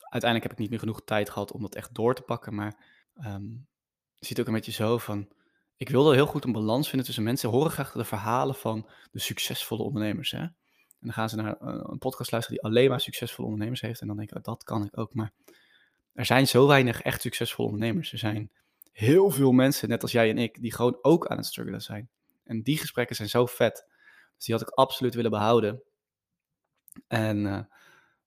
uiteindelijk 0.09 0.43
heb 0.43 0.51
ik 0.51 0.57
niet 0.57 0.69
meer 0.69 0.79
genoeg 0.79 1.03
tijd 1.03 1.29
gehad 1.29 1.51
om 1.51 1.61
dat 1.61 1.75
echt 1.75 1.95
door 1.95 2.15
te 2.15 2.21
pakken. 2.21 2.55
Maar 2.55 2.85
um, 3.25 3.67
je 4.15 4.25
ziet 4.25 4.39
ook 4.39 4.47
een 4.47 4.53
beetje 4.53 4.71
zo 4.71 4.97
van, 4.97 5.27
ik 5.77 5.89
wilde 5.89 6.13
heel 6.13 6.25
goed 6.25 6.43
een 6.43 6.51
balans 6.51 6.87
vinden 6.87 7.05
tussen 7.05 7.23
mensen 7.23 7.49
horen 7.49 7.71
graag 7.71 7.91
de 7.91 8.03
verhalen 8.03 8.55
van 8.55 8.89
de 9.11 9.19
succesvolle 9.19 9.83
ondernemers. 9.83 10.31
Hè? 10.31 10.39
En 10.39 10.53
dan 10.99 11.13
gaan 11.13 11.29
ze 11.29 11.35
naar 11.35 11.55
een 11.59 11.97
podcast 11.97 12.31
luisteren 12.31 12.59
die 12.61 12.71
alleen 12.71 12.89
maar 12.89 12.99
succesvolle 12.99 13.47
ondernemers 13.47 13.81
heeft. 13.81 14.01
En 14.01 14.07
dan 14.07 14.17
denk 14.17 14.29
ik, 14.29 14.37
oh, 14.37 14.43
dat 14.43 14.63
kan 14.63 14.85
ik 14.85 14.97
ook. 14.97 15.13
Maar 15.13 15.31
er 16.13 16.25
zijn 16.25 16.47
zo 16.47 16.67
weinig 16.67 17.01
echt 17.01 17.21
succesvolle 17.21 17.69
ondernemers. 17.69 18.11
Er 18.11 18.17
zijn 18.17 18.51
heel 18.91 19.29
veel 19.29 19.51
mensen, 19.51 19.89
net 19.89 20.01
als 20.01 20.11
jij 20.11 20.29
en 20.29 20.37
ik, 20.37 20.61
die 20.61 20.73
gewoon 20.73 20.97
ook 21.01 21.27
aan 21.27 21.37
het 21.37 21.45
struggelen 21.45 21.81
zijn. 21.81 22.09
En 22.43 22.61
die 22.61 22.77
gesprekken 22.77 23.15
zijn 23.15 23.29
zo 23.29 23.45
vet. 23.45 23.85
Dus 24.35 24.45
die 24.45 24.55
had 24.55 24.63
ik 24.63 24.69
absoluut 24.69 25.13
willen 25.13 25.31
behouden. 25.31 25.81
En, 27.07 27.37
uh, 27.45 27.59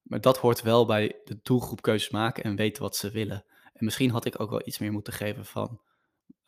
maar 0.02 0.20
dat 0.20 0.38
hoort 0.38 0.62
wel 0.62 0.86
bij 0.86 1.20
de 1.24 1.38
doelgroep 1.42 1.82
keuzes 1.82 2.10
maken 2.10 2.44
en 2.44 2.56
weten 2.56 2.82
wat 2.82 2.96
ze 2.96 3.10
willen. 3.10 3.44
En 3.72 3.84
misschien 3.84 4.10
had 4.10 4.24
ik 4.24 4.40
ook 4.40 4.50
wel 4.50 4.66
iets 4.66 4.78
meer 4.78 4.92
moeten 4.92 5.12
geven 5.12 5.44
van 5.44 5.80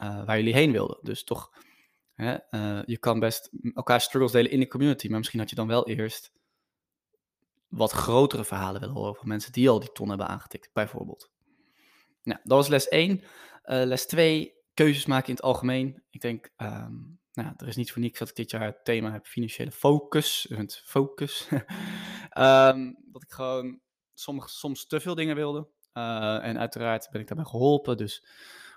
uh, 0.02 0.24
waar 0.24 0.36
jullie 0.36 0.54
heen 0.54 0.72
wilden. 0.72 0.98
Dus 1.02 1.24
toch, 1.24 1.50
hè, 2.14 2.36
uh, 2.50 2.82
je 2.84 2.98
kan 2.98 3.20
best 3.20 3.50
elkaar 3.74 4.00
struggles 4.00 4.32
delen 4.32 4.50
in 4.50 4.60
de 4.60 4.68
community, 4.68 5.08
maar 5.08 5.18
misschien 5.18 5.40
had 5.40 5.50
je 5.50 5.56
dan 5.56 5.66
wel 5.66 5.88
eerst 5.88 6.32
wat 7.68 7.92
grotere 7.92 8.44
verhalen 8.44 8.80
willen 8.80 8.96
horen 8.96 9.14
van 9.14 9.28
mensen 9.28 9.52
die 9.52 9.68
al 9.68 9.80
die 9.80 9.92
ton 9.92 10.08
hebben 10.08 10.28
aangetikt, 10.28 10.70
bijvoorbeeld. 10.72 11.30
Nou, 12.22 12.40
dat 12.42 12.58
was 12.58 12.68
les 12.68 12.88
1. 12.88 13.20
Uh, 13.20 13.82
eh, 13.82 13.88
les 13.88 14.06
2, 14.06 14.54
keuzes 14.74 15.06
maken 15.06 15.28
in 15.28 15.34
het 15.34 15.42
algemeen. 15.42 16.02
Ik 16.10 16.20
denk, 16.20 16.50
um, 16.56 17.20
nou, 17.32 17.52
er 17.56 17.68
is 17.68 17.76
niet 17.76 17.92
voor 17.92 18.02
niets 18.02 18.18
dat 18.18 18.28
ik 18.28 18.36
dit 18.36 18.50
jaar 18.50 18.64
het 18.64 18.84
thema 18.84 19.12
heb 19.12 19.26
financiële 19.26 19.70
focus. 19.70 20.46
Het 20.48 20.82
focus. 20.84 21.48
um, 22.38 22.98
dat 23.12 23.22
ik 23.22 23.30
gewoon 23.30 23.80
soms, 24.14 24.58
soms 24.58 24.86
te 24.86 25.00
veel 25.00 25.14
dingen 25.14 25.36
wilde. 25.36 25.68
En 25.92 26.58
uiteraard 26.58 27.08
ben 27.10 27.20
ik 27.20 27.26
daarbij 27.26 27.46
geholpen. 27.46 27.96
Dus 27.96 28.26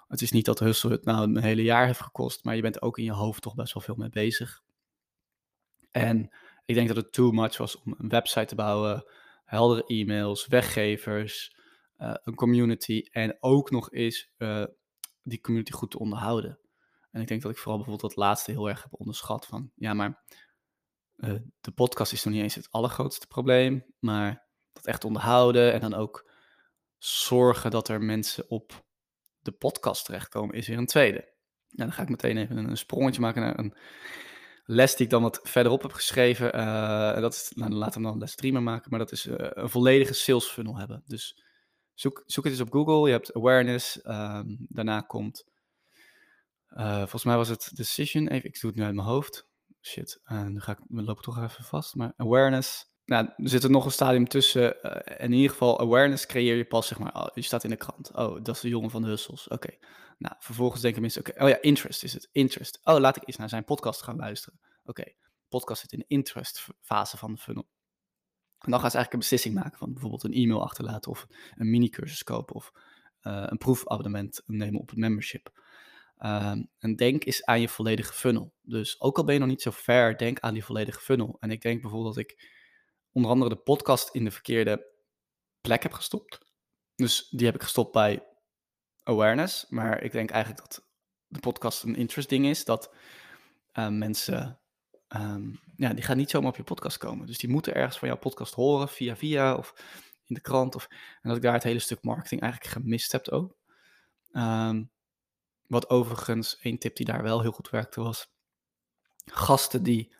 Het 0.08 0.22
is 0.22 0.32
niet 0.32 0.46
dat 0.46 0.60
Hustle 0.60 0.92
het 0.92 1.06
nou 1.06 1.24
een 1.24 1.42
hele 1.42 1.64
jaar 1.64 1.86
heeft 1.86 2.02
gekost, 2.02 2.44
maar 2.44 2.56
je 2.56 2.62
bent 2.62 2.82
ook 2.82 2.98
in 2.98 3.04
je 3.04 3.12
hoofd 3.12 3.42
toch 3.42 3.56
best 3.56 3.74
wel 3.74 3.84
veel 3.84 3.96
mee 3.96 4.10
bezig. 4.10 4.64
En 5.92 6.30
ik 6.66 6.76
denk 6.76 6.88
dat 6.88 6.98
het 6.98 7.12
too 7.14 7.32
much 7.32 7.58
was 7.58 7.82
om 7.82 7.96
een 7.98 8.10
website 8.10 8.46
te 8.46 8.56
bouwen, 8.56 9.06
heldere 9.46 9.86
e-mails, 9.86 10.48
weggevers, 10.48 11.56
uh, 11.98 12.14
een 12.24 12.36
community 12.36 13.06
en 13.12 13.38
ook 13.40 13.72
nog 13.72 13.92
eens 13.92 14.30
uh, 14.38 14.66
die 15.24 15.42
community 15.42 15.72
goed 15.72 15.92
te 15.92 16.00
onderhouden. 16.00 16.60
En 17.12 17.22
ik 17.22 17.28
denk 17.28 17.42
dat 17.42 17.52
ik 17.52 17.58
vooral 17.58 17.76
bijvoorbeeld 17.76 18.12
dat 18.12 18.24
laatste 18.26 18.52
heel 18.52 18.70
erg 18.70 18.84
heb 18.84 19.00
onderschat 19.00 19.46
van, 19.46 19.72
ja, 19.76 19.94
maar 19.94 20.24
uh, 21.18 21.36
de 21.62 21.72
podcast 21.72 22.12
is 22.12 22.24
nog 22.24 22.34
niet 22.34 22.44
eens 22.44 22.56
het 22.56 22.72
allergrootste 22.72 23.28
probleem, 23.28 23.86
maar 24.00 24.48
dat 24.74 24.86
echt 24.86 25.04
onderhouden 25.04 25.74
en 25.74 25.82
dan 25.82 25.94
ook 25.94 26.30
zorgen 26.98 27.72
dat 27.72 27.88
er 27.88 28.02
mensen 28.02 28.50
op 28.50 28.85
de 29.46 29.52
podcast 29.52 30.06
terechtkomen 30.06 30.56
is 30.56 30.68
weer 30.68 30.78
een 30.78 30.86
tweede. 30.86 31.34
Nou, 31.70 31.90
dan 31.90 31.92
ga 31.92 32.02
ik 32.02 32.10
meteen 32.10 32.38
even 32.38 32.58
een 32.58 32.78
sprongetje 32.78 33.22
maken 33.22 33.42
naar 33.42 33.60
een 33.60 33.76
les 34.66 34.96
die 34.96 35.06
ik 35.06 35.12
dan 35.12 35.22
wat 35.22 35.40
verderop 35.44 35.82
heb 35.82 35.94
geschreven. 35.94 36.56
Uh, 36.56 37.20
dat 37.20 37.34
is, 37.34 37.52
nou, 37.56 37.72
laten 37.72 38.02
we 38.02 38.08
dan 38.08 38.18
les 38.18 38.36
3 38.36 38.54
maar 38.54 38.64
maken, 38.64 38.90
maar 38.90 39.00
dat 39.00 39.12
is 39.12 39.26
uh, 39.26 39.36
een 39.38 39.70
volledige 39.70 40.14
sales 40.14 40.46
funnel 40.46 40.78
hebben. 40.78 41.04
Dus 41.06 41.44
zoek, 41.94 42.24
zoek 42.26 42.44
het 42.44 42.54
eens 42.54 42.62
op 42.62 42.72
Google. 42.72 43.06
Je 43.08 43.12
hebt 43.12 43.34
awareness, 43.34 44.00
um, 44.06 44.66
daarna 44.70 45.02
komt, 45.02 45.46
uh, 46.70 46.98
volgens 46.98 47.24
mij 47.24 47.36
was 47.36 47.50
het 47.50 47.72
decision, 47.76 48.28
even, 48.28 48.50
ik 48.50 48.60
doe 48.60 48.70
het 48.70 48.80
nu 48.80 48.86
uit 48.86 48.96
mijn 48.96 49.08
hoofd. 49.08 49.48
Shit, 49.82 50.22
nu 50.46 50.60
ga 50.60 50.72
ik, 50.72 50.80
lopen 50.88 51.24
toch 51.24 51.44
even 51.44 51.64
vast, 51.64 51.96
maar 51.96 52.14
awareness. 52.18 52.94
Nou, 53.06 53.26
er 53.26 53.50
zit 53.50 53.64
er 53.64 53.70
nog 53.70 53.86
een 53.86 53.92
stadium 53.92 54.28
tussen. 54.28 54.82
in 55.18 55.32
ieder 55.32 55.50
geval, 55.50 55.80
awareness 55.80 56.26
creëer 56.26 56.56
je 56.56 56.66
pas, 56.66 56.88
zeg 56.88 57.00
maar, 57.00 57.16
oh, 57.16 57.28
je 57.34 57.42
staat 57.42 57.64
in 57.64 57.70
de 57.70 57.76
krant. 57.76 58.12
Oh, 58.14 58.44
dat 58.44 58.56
is 58.56 58.62
de 58.62 58.70
jongen 58.70 58.90
van 58.90 59.02
de 59.02 59.08
Hussels. 59.08 59.48
Oké. 59.48 59.70
Nou, 60.18 60.36
vervolgens 60.40 60.82
denken 60.82 61.02
mensen, 61.02 61.22
oké, 61.22 61.44
oh 61.44 61.50
ja, 61.50 61.62
interest 61.62 62.04
is 62.04 62.14
het, 62.14 62.30
interest. 62.32 62.80
Oh, 62.84 63.00
laat 63.00 63.16
ik 63.16 63.24
eens 63.26 63.38
naar 63.38 63.50
zijn 63.50 63.64
podcast 63.64 64.02
gaan 64.02 64.16
luisteren. 64.16 64.60
Oké, 64.84 65.04
podcast 65.50 65.82
zit 65.82 65.92
in 65.92 66.00
de 66.00 66.06
interest 66.08 66.68
fase 66.82 67.18
van 67.18 67.34
de 67.34 67.38
funnel. 67.38 67.68
En 68.60 68.72
dan 68.72 68.80
gaan 68.80 68.92
ze 68.92 68.98
eigenlijk 68.98 69.14
een 69.14 69.20
beslissing 69.20 69.56
maken 69.56 69.78
van 69.78 69.92
bijvoorbeeld 69.92 70.24
een 70.24 70.34
e-mail 70.34 70.64
achterlaten 70.64 71.12
of 71.12 71.28
een 71.56 71.70
mini-cursus 71.70 72.24
kopen 72.24 72.56
of 72.56 72.72
uh, 73.22 73.44
een 73.48 73.58
proefabonnement 73.58 74.42
nemen 74.46 74.80
op 74.80 74.92
een 74.92 75.00
membership. 75.00 75.64
Um, 76.20 76.70
en 76.78 76.96
denk 76.96 77.26
eens 77.26 77.46
aan 77.46 77.62
je 77.62 77.70
volledige 77.70 78.14
funnel. 78.14 78.54
Dus 78.62 79.02
ook 79.02 79.18
al 79.18 79.24
ben 79.24 79.34
je 79.34 79.40
nog 79.40 79.50
niet 79.50 79.62
zo 79.62 79.72
ver, 79.72 80.18
denk 80.18 80.40
aan 80.40 80.54
die 80.54 80.64
volledige 80.64 81.00
funnel. 81.00 81.38
En 81.40 81.52
ik 81.52 81.62
denk 81.62 81.82
bijvoorbeeld 81.82 82.16
dat 82.16 82.24
ik 82.24 82.55
onder 83.16 83.32
andere 83.32 83.50
de 83.50 83.62
podcast 83.62 84.10
in 84.10 84.24
de 84.24 84.32
verkeerde 84.32 84.86
plek 85.62 85.84
heb 85.84 85.94
gestopt. 85.94 86.40
Dus 86.96 87.30
die 87.30 87.46
heb 87.46 87.56
ik 87.56 87.62
gestopt 87.62 87.92
bij 87.92 88.28
awareness. 89.04 89.66
Maar 89.70 90.04
ik 90.04 90.12
denk 90.12 90.30
eigenlijk 90.30 90.62
dat 90.62 90.88
de 91.28 91.40
podcast 91.40 91.84
een 91.84 91.96
interest 91.96 92.30
ding 92.30 92.46
is. 92.46 92.66
Dat 92.66 92.94
uh, 93.74 93.88
mensen, 93.88 94.60
um, 95.08 95.60
ja, 95.76 95.94
die 95.94 96.04
gaan 96.04 96.18
niet 96.18 96.30
zomaar 96.30 96.50
op 96.50 96.56
je 96.56 96.64
podcast 96.64 96.98
komen. 96.98 97.28
Dus 97.28 97.38
die 97.38 97.50
moeten 97.50 97.76
ergens 97.76 97.98
van 97.98 98.08
jouw 98.08 98.18
podcast 98.18 98.54
horen, 98.54 98.90
via 98.90 99.16
via 99.16 99.56
of 99.56 99.74
in 100.26 100.36
de 100.36 100.42
krant. 100.42 100.76
Of, 100.76 100.88
en 100.90 101.30
dat 101.30 101.36
ik 101.36 101.42
daar 101.44 101.54
het 101.54 101.64
hele 101.64 101.80
stuk 101.80 102.04
marketing 102.04 102.42
eigenlijk 102.42 102.74
gemist 102.74 103.12
heb 103.12 103.30
ook. 103.30 103.58
Um, 104.32 104.92
wat 105.68 105.90
overigens, 105.90 106.58
één 106.58 106.78
tip 106.78 106.96
die 106.96 107.06
daar 107.06 107.24
wel 107.24 107.42
heel 107.42 107.52
goed 107.52 107.70
werkte 107.70 108.02
was, 108.02 108.28
gasten 109.26 109.84
die 109.84 110.16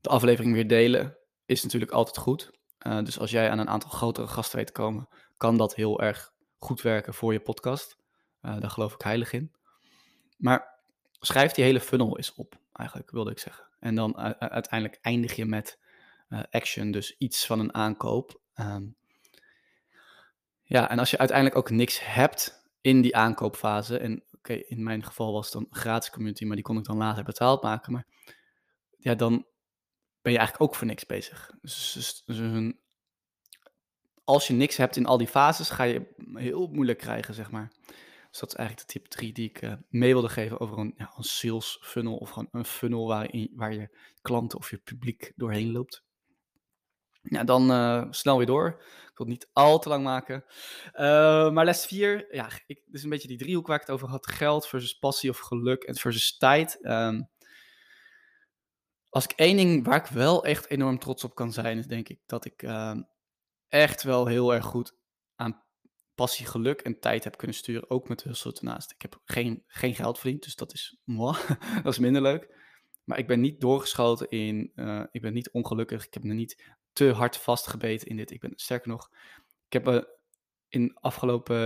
de 0.00 0.08
aflevering 0.08 0.54
weer 0.54 0.68
delen, 0.68 1.18
is 1.46 1.62
natuurlijk 1.62 1.92
altijd 1.92 2.16
goed. 2.16 2.50
Uh, 2.86 3.02
dus 3.02 3.18
als 3.18 3.30
jij 3.30 3.50
aan 3.50 3.58
een 3.58 3.68
aantal 3.68 3.90
grotere 3.90 4.26
gasten 4.26 4.56
weet 4.56 4.66
te 4.66 4.72
komen, 4.72 5.08
kan 5.36 5.56
dat 5.56 5.74
heel 5.74 6.00
erg 6.00 6.32
goed 6.58 6.82
werken 6.82 7.14
voor 7.14 7.32
je 7.32 7.40
podcast. 7.40 7.96
Uh, 8.42 8.60
daar 8.60 8.70
geloof 8.70 8.94
ik 8.94 9.02
heilig 9.02 9.32
in. 9.32 9.52
Maar 10.36 10.78
schrijf 11.12 11.52
die 11.52 11.64
hele 11.64 11.80
funnel 11.80 12.16
eens 12.16 12.34
op, 12.34 12.58
eigenlijk 12.72 13.10
wilde 13.10 13.30
ik 13.30 13.38
zeggen. 13.38 13.68
En 13.78 13.94
dan 13.94 14.16
uiteindelijk 14.38 14.98
eindig 15.02 15.36
je 15.36 15.44
met 15.44 15.78
uh, 16.28 16.42
action, 16.50 16.90
dus 16.90 17.16
iets 17.16 17.46
van 17.46 17.58
een 17.58 17.74
aankoop. 17.74 18.40
Um, 18.54 18.96
ja, 20.62 20.90
en 20.90 20.98
als 20.98 21.10
je 21.10 21.18
uiteindelijk 21.18 21.58
ook 21.58 21.70
niks 21.70 22.00
hebt 22.04 22.68
in 22.80 23.00
die 23.00 23.16
aankoopfase, 23.16 23.98
en 23.98 24.24
oké, 24.32 24.52
in 24.52 24.82
mijn 24.82 25.04
geval 25.04 25.32
was 25.32 25.44
het 25.44 25.52
dan 25.52 25.66
gratis 25.70 26.10
community, 26.10 26.44
maar 26.44 26.56
die 26.56 26.64
kon 26.64 26.78
ik 26.78 26.84
dan 26.84 26.96
later 26.96 27.24
betaald 27.24 27.62
maken, 27.62 27.92
maar 27.92 28.06
ja, 28.96 29.14
dan 29.14 29.46
ben 30.24 30.32
je 30.32 30.38
eigenlijk 30.38 30.70
ook 30.70 30.78
voor 30.78 30.86
niks 30.86 31.06
bezig. 31.06 31.50
Dus, 31.60 31.92
dus, 31.92 32.22
dus 32.24 32.72
als 34.24 34.46
je 34.46 34.52
niks 34.52 34.76
hebt 34.76 34.96
in 34.96 35.06
al 35.06 35.18
die 35.18 35.26
fases, 35.26 35.70
ga 35.70 35.82
je 35.82 36.14
heel 36.32 36.66
moeilijk 36.66 36.98
krijgen, 36.98 37.34
zeg 37.34 37.50
maar. 37.50 37.72
Dus 38.30 38.40
dat 38.40 38.48
is 38.48 38.54
eigenlijk 38.58 38.88
de 38.88 38.92
tip 38.92 39.06
3 39.06 39.32
die 39.32 39.48
ik 39.48 39.62
uh, 39.62 39.72
mee 39.88 40.12
wilde 40.12 40.28
geven 40.28 40.60
over 40.60 40.78
een, 40.78 40.94
ja, 40.96 41.12
een 41.16 41.24
sales 41.24 41.78
funnel 41.80 42.16
of 42.16 42.30
gewoon 42.30 42.48
een 42.52 42.64
funnel 42.64 43.06
waar 43.54 43.72
je 43.72 43.98
klanten 44.22 44.58
of 44.58 44.70
je 44.70 44.78
publiek 44.78 45.32
doorheen 45.36 45.72
loopt. 45.72 46.04
Ja, 47.22 47.44
dan 47.44 47.70
uh, 47.70 48.04
snel 48.10 48.36
weer 48.36 48.46
door. 48.46 48.66
Ik 48.68 49.18
wil 49.18 49.26
het 49.26 49.28
niet 49.28 49.48
al 49.52 49.78
te 49.78 49.88
lang 49.88 50.04
maken. 50.04 50.44
Uh, 50.94 51.50
maar 51.50 51.64
les 51.64 51.86
4, 51.86 52.34
ja, 52.34 52.48
ik, 52.66 52.82
dit 52.84 52.94
is 52.94 53.02
een 53.02 53.10
beetje 53.10 53.28
die 53.28 53.38
driehoek 53.38 53.66
waar 53.66 53.76
ik 53.80 53.86
het 53.86 53.94
over 53.94 54.08
had. 54.08 54.26
Geld 54.26 54.66
versus 54.66 54.98
passie 54.98 55.30
of 55.30 55.38
geluk 55.38 55.82
en 55.82 55.94
versus 55.94 56.36
tijd. 56.36 56.78
Um, 56.82 57.28
als 59.14 59.24
ik 59.24 59.32
één 59.32 59.56
ding 59.56 59.84
waar 59.84 59.96
ik 59.96 60.06
wel 60.06 60.44
echt 60.44 60.70
enorm 60.70 60.98
trots 60.98 61.24
op 61.24 61.34
kan 61.34 61.52
zijn, 61.52 61.78
is 61.78 61.86
denk 61.86 62.08
ik 62.08 62.20
dat 62.26 62.44
ik 62.44 62.62
uh, 62.62 62.94
echt 63.68 64.02
wel 64.02 64.26
heel 64.26 64.54
erg 64.54 64.64
goed 64.64 64.96
aan 65.36 65.64
passie, 66.14 66.46
geluk 66.46 66.80
en 66.80 66.98
tijd 67.00 67.24
heb 67.24 67.36
kunnen 67.36 67.56
sturen, 67.56 67.90
ook 67.90 68.08
met 68.08 68.22
Hustle 68.22 68.52
ernaast. 68.52 68.90
Ik 68.90 69.02
heb 69.02 69.20
geen, 69.24 69.62
geen 69.66 69.94
geld 69.94 70.18
verdiend, 70.18 70.42
dus 70.42 70.56
dat 70.56 70.72
is 70.72 71.00
moi, 71.04 71.36
dat 71.82 71.92
is 71.92 71.98
minder 71.98 72.22
leuk. 72.22 72.54
Maar 73.04 73.18
ik 73.18 73.26
ben 73.26 73.40
niet 73.40 73.60
doorgeschoten 73.60 74.28
in, 74.30 74.72
uh, 74.74 75.04
ik 75.10 75.20
ben 75.20 75.32
niet 75.32 75.50
ongelukkig, 75.50 76.06
ik 76.06 76.14
heb 76.14 76.22
me 76.22 76.34
niet 76.34 76.74
te 76.92 77.12
hard 77.12 77.36
vastgebeten 77.36 78.08
in 78.08 78.16
dit. 78.16 78.30
Ik 78.30 78.40
ben, 78.40 78.52
sterker 78.56 78.88
nog, 78.88 79.10
ik 79.66 79.72
heb 79.72 79.84
me 79.84 80.16
in 80.68 80.86
de 80.86 80.94
afgelopen 81.00 81.56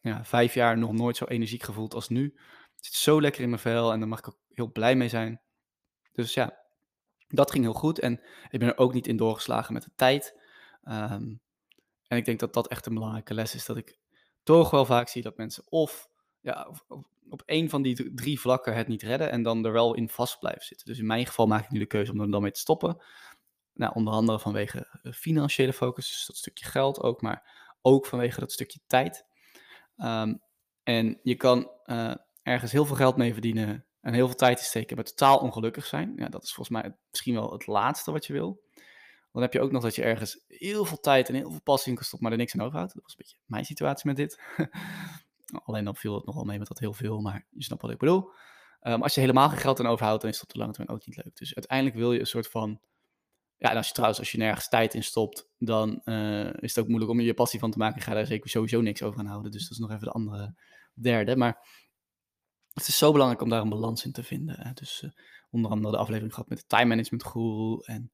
ja, 0.00 0.24
vijf 0.24 0.54
jaar 0.54 0.78
nog 0.78 0.92
nooit 0.92 1.16
zo 1.16 1.24
energiek 1.24 1.62
gevoeld 1.62 1.94
als 1.94 2.08
nu. 2.08 2.32
Het 2.76 2.84
zit 2.84 2.94
zo 2.94 3.20
lekker 3.20 3.42
in 3.42 3.48
mijn 3.48 3.60
vel 3.60 3.92
en 3.92 3.98
daar 3.98 4.08
mag 4.08 4.18
ik 4.18 4.28
ook 4.28 4.40
heel 4.48 4.72
blij 4.72 4.96
mee 4.96 5.08
zijn. 5.08 5.40
Dus 6.12 6.34
ja, 6.34 6.61
dat 7.36 7.50
ging 7.50 7.64
heel 7.64 7.72
goed 7.72 7.98
en 7.98 8.20
ik 8.50 8.58
ben 8.58 8.68
er 8.68 8.78
ook 8.78 8.92
niet 8.92 9.06
in 9.06 9.16
doorgeslagen 9.16 9.72
met 9.72 9.82
de 9.82 9.90
tijd. 9.96 10.40
Um, 10.84 11.40
en 12.06 12.16
ik 12.16 12.24
denk 12.24 12.40
dat 12.40 12.54
dat 12.54 12.68
echt 12.68 12.86
een 12.86 12.94
belangrijke 12.94 13.34
les 13.34 13.54
is. 13.54 13.66
Dat 13.66 13.76
ik 13.76 13.98
toch 14.42 14.70
wel 14.70 14.84
vaak 14.84 15.08
zie 15.08 15.22
dat 15.22 15.36
mensen 15.36 15.64
of 15.68 16.08
ja, 16.40 16.70
op, 17.28 17.42
één 17.46 17.68
van 17.68 17.82
die 17.82 18.14
drie 18.14 18.40
vlakken 18.40 18.74
het 18.74 18.88
niet 18.88 19.02
redden 19.02 19.30
en 19.30 19.42
dan 19.42 19.64
er 19.64 19.72
wel 19.72 19.94
in 19.94 20.08
vast 20.08 20.38
blijven 20.38 20.64
zitten. 20.64 20.86
Dus 20.86 20.98
in 20.98 21.06
mijn 21.06 21.26
geval 21.26 21.46
maak 21.46 21.64
ik 21.64 21.70
nu 21.70 21.78
de 21.78 21.86
keuze 21.86 22.12
om 22.12 22.20
er 22.20 22.30
dan 22.30 22.42
mee 22.42 22.50
te 22.50 22.60
stoppen. 22.60 23.02
Nou, 23.74 23.92
onder 23.94 24.12
andere 24.14 24.38
vanwege 24.38 24.98
financiële 25.14 25.72
focus, 25.72 26.08
dus 26.08 26.26
dat 26.26 26.36
stukje 26.36 26.64
geld 26.64 27.00
ook, 27.00 27.22
maar 27.22 27.76
ook 27.82 28.06
vanwege 28.06 28.40
dat 28.40 28.52
stukje 28.52 28.80
tijd. 28.86 29.26
Um, 29.96 30.42
en 30.82 31.20
je 31.22 31.34
kan 31.34 31.70
uh, 31.86 32.14
ergens 32.42 32.72
heel 32.72 32.84
veel 32.84 32.96
geld 32.96 33.16
mee 33.16 33.32
verdienen 33.32 33.86
en 34.02 34.14
heel 34.14 34.26
veel 34.26 34.36
tijd 34.36 34.58
in 34.58 34.64
steken, 34.64 34.96
maar 34.96 35.04
totaal 35.04 35.38
ongelukkig 35.38 35.86
zijn. 35.86 36.12
Ja, 36.16 36.28
dat 36.28 36.42
is 36.42 36.52
volgens 36.52 36.82
mij 36.82 36.96
misschien 37.10 37.34
wel 37.34 37.52
het 37.52 37.66
laatste 37.66 38.12
wat 38.12 38.26
je 38.26 38.32
wil. 38.32 38.62
Dan 39.32 39.42
heb 39.42 39.52
je 39.52 39.60
ook 39.60 39.72
nog 39.72 39.82
dat 39.82 39.94
je 39.94 40.02
ergens 40.02 40.44
heel 40.48 40.84
veel 40.84 41.00
tijd 41.00 41.28
en 41.28 41.34
heel 41.34 41.50
veel 41.50 41.62
passie 41.62 41.90
in 41.90 41.96
kan 41.96 42.04
stoppen, 42.04 42.28
maar 42.28 42.38
er 42.38 42.42
niks 42.44 42.54
aan 42.54 42.66
overhoudt. 42.66 42.94
Dat 42.94 43.02
was 43.02 43.12
een 43.12 43.18
beetje 43.18 43.36
mijn 43.46 43.64
situatie 43.64 44.06
met 44.06 44.16
dit. 44.16 44.40
Alleen 45.64 45.84
dan 45.84 45.96
viel 45.96 46.14
het 46.14 46.26
nogal 46.26 46.44
mee 46.44 46.58
met 46.58 46.68
dat 46.68 46.78
heel 46.78 46.92
veel, 46.92 47.20
maar 47.20 47.46
je 47.50 47.62
snapt 47.62 47.82
wat 47.82 47.90
ik 47.90 47.98
bedoel. 47.98 48.30
Um, 48.82 49.02
als 49.02 49.14
je 49.14 49.20
helemaal 49.20 49.48
geen 49.48 49.58
geld 49.58 49.80
aan 49.80 49.86
overhoudt, 49.86 50.22
dan 50.22 50.30
is 50.30 50.36
dat 50.36 50.46
op 50.48 50.52
de 50.52 50.58
lange 50.58 50.72
termijn 50.72 50.96
ook 50.96 51.06
niet 51.06 51.16
leuk. 51.16 51.36
Dus 51.36 51.54
uiteindelijk 51.54 51.96
wil 51.96 52.12
je 52.12 52.20
een 52.20 52.26
soort 52.26 52.48
van... 52.48 52.80
Ja, 53.56 53.70
en 53.70 53.76
als 53.76 53.86
je 53.86 53.92
trouwens, 53.92 54.20
als 54.20 54.32
je 54.32 54.38
nergens 54.38 54.68
tijd 54.68 54.94
in 54.94 55.02
stopt, 55.02 55.48
dan 55.58 56.00
uh, 56.04 56.46
is 56.46 56.74
het 56.74 56.78
ook 56.78 56.86
moeilijk 56.88 57.10
om 57.10 57.20
je 57.20 57.34
passie 57.34 57.58
van 57.58 57.70
te 57.70 57.78
maken. 57.78 57.96
Ik 57.96 58.02
ga 58.02 58.14
daar 58.14 58.26
zeker 58.26 58.50
sowieso 58.50 58.80
niks 58.80 59.02
over 59.02 59.20
aan 59.20 59.26
houden. 59.26 59.50
Dus 59.50 59.62
dat 59.62 59.70
is 59.70 59.78
nog 59.78 59.90
even 59.90 60.04
de 60.04 60.10
andere 60.10 60.54
derde. 60.94 61.36
Maar 61.36 61.66
het 62.74 62.88
is 62.88 62.98
zo 62.98 63.12
belangrijk 63.12 63.42
om 63.42 63.48
daar 63.48 63.60
een 63.60 63.68
balans 63.68 64.04
in 64.04 64.12
te 64.12 64.22
vinden. 64.22 64.60
Hè? 64.60 64.72
Dus 64.72 65.02
uh, 65.02 65.10
onder 65.50 65.70
andere 65.70 65.92
de 65.92 66.00
aflevering 66.00 66.34
gehad 66.34 66.48
met 66.48 66.58
de 66.58 66.66
time 66.66 66.86
management 66.86 67.24
guru 67.24 67.78
en 67.84 68.12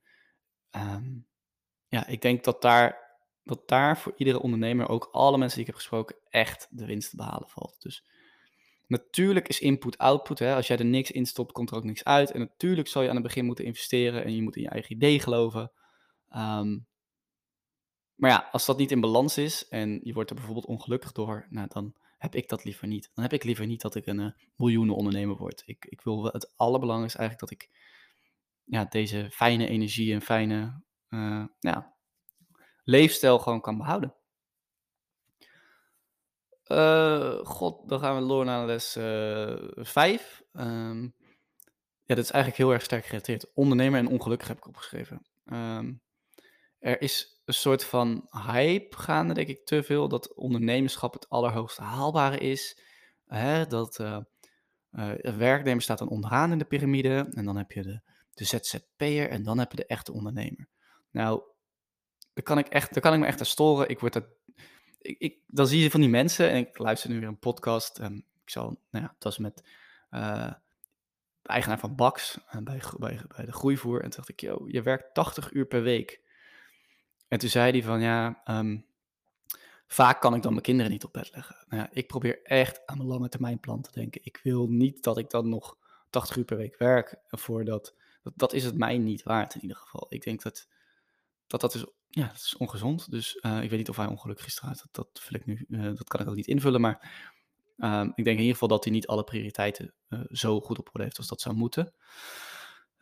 Um, 0.77 1.27
ja, 1.87 2.07
ik 2.07 2.23
denk 2.23 2.45
dat 2.45 2.63
daar, 2.63 3.17
dat 3.43 3.69
daar 3.69 3.99
voor 3.99 4.13
iedere 4.17 4.41
ondernemer, 4.41 4.89
ook 4.89 5.09
alle 5.13 5.39
mensen 5.39 5.59
die 5.59 5.67
ik 5.67 5.73
heb 5.73 5.81
gesproken, 5.81 6.17
echt 6.29 6.67
de 6.71 6.87
winst 6.87 7.11
te 7.11 7.17
behalen 7.17 7.49
valt. 7.49 7.77
Dus 7.79 8.05
natuurlijk 8.87 9.49
is 9.49 9.61
input-output. 9.61 10.41
Als 10.41 10.67
jij 10.67 10.79
er 10.79 10.85
niks 10.85 11.11
in 11.11 11.27
stopt, 11.27 11.53
komt 11.53 11.71
er 11.71 11.77
ook 11.77 11.85
niks 11.85 12.05
uit. 12.05 12.31
En 12.31 12.41
natuurlijk 12.41 12.89
zal 12.89 13.03
je 13.03 13.09
aan 13.09 13.15
het 13.15 13.25
begin 13.25 13.45
moeten 13.45 13.65
investeren 13.65 14.25
en 14.25 14.35
je 14.35 14.43
moet 14.43 14.57
in 14.57 14.63
je 14.63 14.69
eigen 14.69 14.93
idee 14.93 15.21
geloven. 15.21 15.73
Um, 16.37 16.87
maar 18.15 18.31
ja, 18.31 18.49
als 18.53 18.67
dat 18.67 18.79
niet 18.79 18.91
in 18.91 19.01
balans 19.01 19.39
is 19.39 19.69
en 19.69 20.01
je 20.03 20.13
wordt 20.13 20.31
er 20.31 20.37
bijvoorbeeld 20.37 20.67
ongelukkig 20.67 21.13
door, 21.13 21.47
nou, 21.51 21.69
dan 21.69 21.95
heb 22.19 22.35
ik 22.35 22.49
dat 22.49 22.65
liever 22.65 22.87
niet. 22.87 23.11
Dan 23.15 23.25
heb 23.25 23.33
ik 23.33 23.45
liever 23.45 23.67
niet 23.67 23.81
dat 23.81 23.95
ik 23.95 24.07
een 24.07 24.21
uh, 24.21 24.31
miljoenen 24.57 24.95
ondernemer 24.95 25.37
word. 25.37 25.63
Ik, 25.67 25.85
ik 25.85 26.01
wil 26.01 26.25
het 26.25 26.57
allerbelangrijkste 26.57 27.19
eigenlijk 27.19 27.51
dat 27.51 27.61
ik 27.61 27.71
ja, 28.65 28.85
deze 28.85 29.29
fijne 29.31 29.69
energie 29.69 30.15
en 30.15 30.23
fijne 30.23 30.83
ja, 31.59 31.95
leefstijl 32.85 33.39
gewoon 33.39 33.61
kan 33.61 33.77
behouden. 33.77 34.15
Uh, 36.67 37.39
god, 37.45 37.89
dan 37.89 38.01
gaan 38.01 38.23
we 38.23 38.29
door 38.29 38.45
naar 38.45 38.67
les 38.67 38.93
5. 39.89 40.43
Uh, 40.53 40.63
um, 40.65 41.15
ja, 42.05 42.15
dat 42.15 42.25
is 42.25 42.31
eigenlijk 42.31 42.63
heel 42.63 42.73
erg 42.73 42.83
sterk 42.83 43.05
gerelateerd. 43.05 43.55
Ondernemer 43.55 44.01
en 44.01 44.09
ongelukkig 44.09 44.49
heb 44.49 44.57
ik 44.57 44.67
opgeschreven. 44.67 45.27
Um, 45.45 46.03
er 46.79 47.01
is 47.01 47.38
een 47.49 47.55
soort 47.55 47.85
van 47.85 48.29
hype 48.31 48.97
gaande, 48.97 49.35
denk 49.35 49.49
ik, 49.49 49.67
te 49.67 49.83
veel. 49.83 50.09
Dat 50.09 50.35
ondernemerschap 50.35 51.13
het 51.13 51.29
allerhoogste 51.29 51.83
haalbare 51.83 52.39
is. 52.39 52.81
Hè, 53.27 53.67
dat 53.67 53.99
uh, 53.99 54.19
werknemer 55.37 55.83
staat 55.83 55.99
dan 55.99 56.09
onderaan 56.09 56.53
in 56.53 56.59
de 56.59 56.65
piramide. 56.65 57.29
En 57.31 57.45
dan 57.45 57.57
heb 57.57 57.73
je 57.73 57.83
de, 57.83 58.01
de 58.35 58.45
ZZP'er 58.45 59.29
en 59.29 59.43
dan 59.43 59.59
heb 59.59 59.71
je 59.71 59.77
de 59.77 59.87
echte 59.87 60.13
ondernemer. 60.13 60.69
Nou, 61.11 61.43
daar 62.33 62.45
kan 62.45 62.59
ik, 62.59 62.67
echt, 62.67 62.93
daar 62.95 63.03
kan 63.03 63.13
ik 63.13 63.21
me 63.21 63.27
echt 63.27 63.39
aan 63.39 63.47
storen. 63.47 63.89
Ik 63.89 64.01
word 64.01 64.13
dat, 64.13 64.25
ik, 64.99 65.19
ik, 65.19 65.39
dan 65.47 65.67
zie 65.67 65.83
je 65.83 65.91
van 65.91 66.01
die 66.01 66.09
mensen, 66.09 66.51
en 66.51 66.57
ik 66.57 66.79
luister 66.79 67.11
nu 67.11 67.19
weer 67.19 67.29
een 67.29 67.39
podcast. 67.39 67.99
En 67.99 68.25
ik 68.43 68.51
zal, 68.51 68.65
nou 68.91 69.05
ja, 69.05 69.11
het 69.15 69.25
was 69.25 69.39
met 69.39 69.69
uh, 70.11 70.53
de 71.43 71.49
eigenaar 71.49 71.79
van 71.79 71.97
Bax 71.97 72.39
bij, 72.63 72.83
bij, 72.99 73.21
bij 73.37 73.45
de 73.45 73.53
groeivoer. 73.53 73.97
En 73.97 74.11
toen 74.11 74.17
dacht 74.17 74.29
ik, 74.29 74.41
joh, 74.41 74.71
je 74.71 74.83
werkt 74.83 75.15
80 75.15 75.53
uur 75.53 75.67
per 75.67 75.83
week. 75.83 76.27
En 77.29 77.39
toen 77.39 77.49
zei 77.49 77.71
hij 77.71 77.83
van, 77.83 78.01
ja, 78.01 78.43
um, 78.45 78.87
vaak 79.87 80.21
kan 80.21 80.35
ik 80.35 80.43
dan 80.43 80.53
mijn 80.53 80.65
kinderen 80.65 80.91
niet 80.91 81.05
op 81.05 81.13
bed 81.13 81.31
leggen. 81.35 81.65
Nou 81.69 81.83
ja, 81.83 81.89
ik 81.93 82.07
probeer 82.07 82.43
echt 82.43 82.87
aan 82.87 82.97
mijn 82.97 83.09
lange 83.09 83.29
termijn 83.29 83.61
plan 83.61 83.83
te 83.83 83.93
denken. 83.93 84.21
Ik 84.25 84.41
wil 84.43 84.67
niet 84.69 85.03
dat 85.03 85.19
ik 85.19 85.31
dan 85.31 85.49
nog 85.49 85.77
80 86.11 86.37
uur 86.37 86.45
per 86.45 86.57
week 86.57 86.79
werk. 86.79 87.17
Voordat, 87.29 87.95
dat, 88.23 88.33
dat 88.37 88.53
is 88.53 88.65
het 88.65 88.77
mij 88.77 88.99
niet 88.99 89.23
waard 89.23 89.55
in 89.55 89.61
ieder 89.61 89.77
geval. 89.77 90.07
Ik 90.09 90.23
denk 90.23 90.43
dat 90.43 90.69
dat, 91.47 91.61
dat 91.61 91.75
is, 91.75 91.87
ja, 92.09 92.27
dat 92.27 92.37
is 92.37 92.57
ongezond. 92.57 93.11
Dus 93.11 93.39
uh, 93.41 93.63
ik 93.63 93.71
weet 93.71 93.79
niet 93.79 93.89
of 93.89 93.97
hij 93.97 94.07
ongelukkig 94.07 94.47
is 94.47 94.55
trouwens. 94.55 94.83
Dat, 94.83 94.95
dat, 94.95 95.23
vul 95.23 95.37
ik 95.37 95.47
nu, 95.47 95.67
uh, 95.69 95.83
dat 95.83 96.09
kan 96.09 96.21
ik 96.21 96.29
ook 96.29 96.35
niet 96.35 96.47
invullen. 96.47 96.81
Maar 96.81 97.11
um, 97.77 98.13
ik 98.15 98.25
denk 98.25 98.37
in 98.37 98.43
ieder 98.43 98.53
geval 98.53 98.69
dat 98.69 98.85
hij 98.85 98.93
niet 98.93 99.07
alle 99.07 99.25
prioriteiten 99.25 99.95
uh, 100.09 100.21
zo 100.29 100.61
goed 100.61 100.79
op 100.79 100.89
orde 100.93 101.03
heeft 101.03 101.19
als 101.19 101.29
dat 101.29 101.41
zou 101.41 101.55
moeten. 101.55 101.95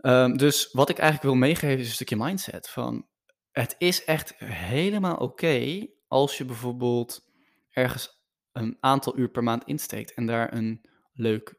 Um, 0.00 0.36
dus 0.36 0.72
wat 0.72 0.88
ik 0.88 0.98
eigenlijk 0.98 1.30
wil 1.30 1.40
meegeven 1.40 1.78
is 1.78 1.88
een 1.88 1.94
stukje 1.94 2.16
mindset. 2.16 2.68
Van, 2.68 3.06
het 3.58 3.74
is 3.78 4.04
echt 4.04 4.34
helemaal 4.44 5.16
oké 5.16 5.86
als 6.08 6.38
je 6.38 6.44
bijvoorbeeld 6.44 7.32
ergens 7.70 8.24
een 8.52 8.76
aantal 8.80 9.18
uur 9.18 9.28
per 9.28 9.42
maand 9.42 9.64
insteekt 9.64 10.14
en 10.14 10.26
daar 10.26 10.52
een 10.52 10.80
leuk, 11.12 11.54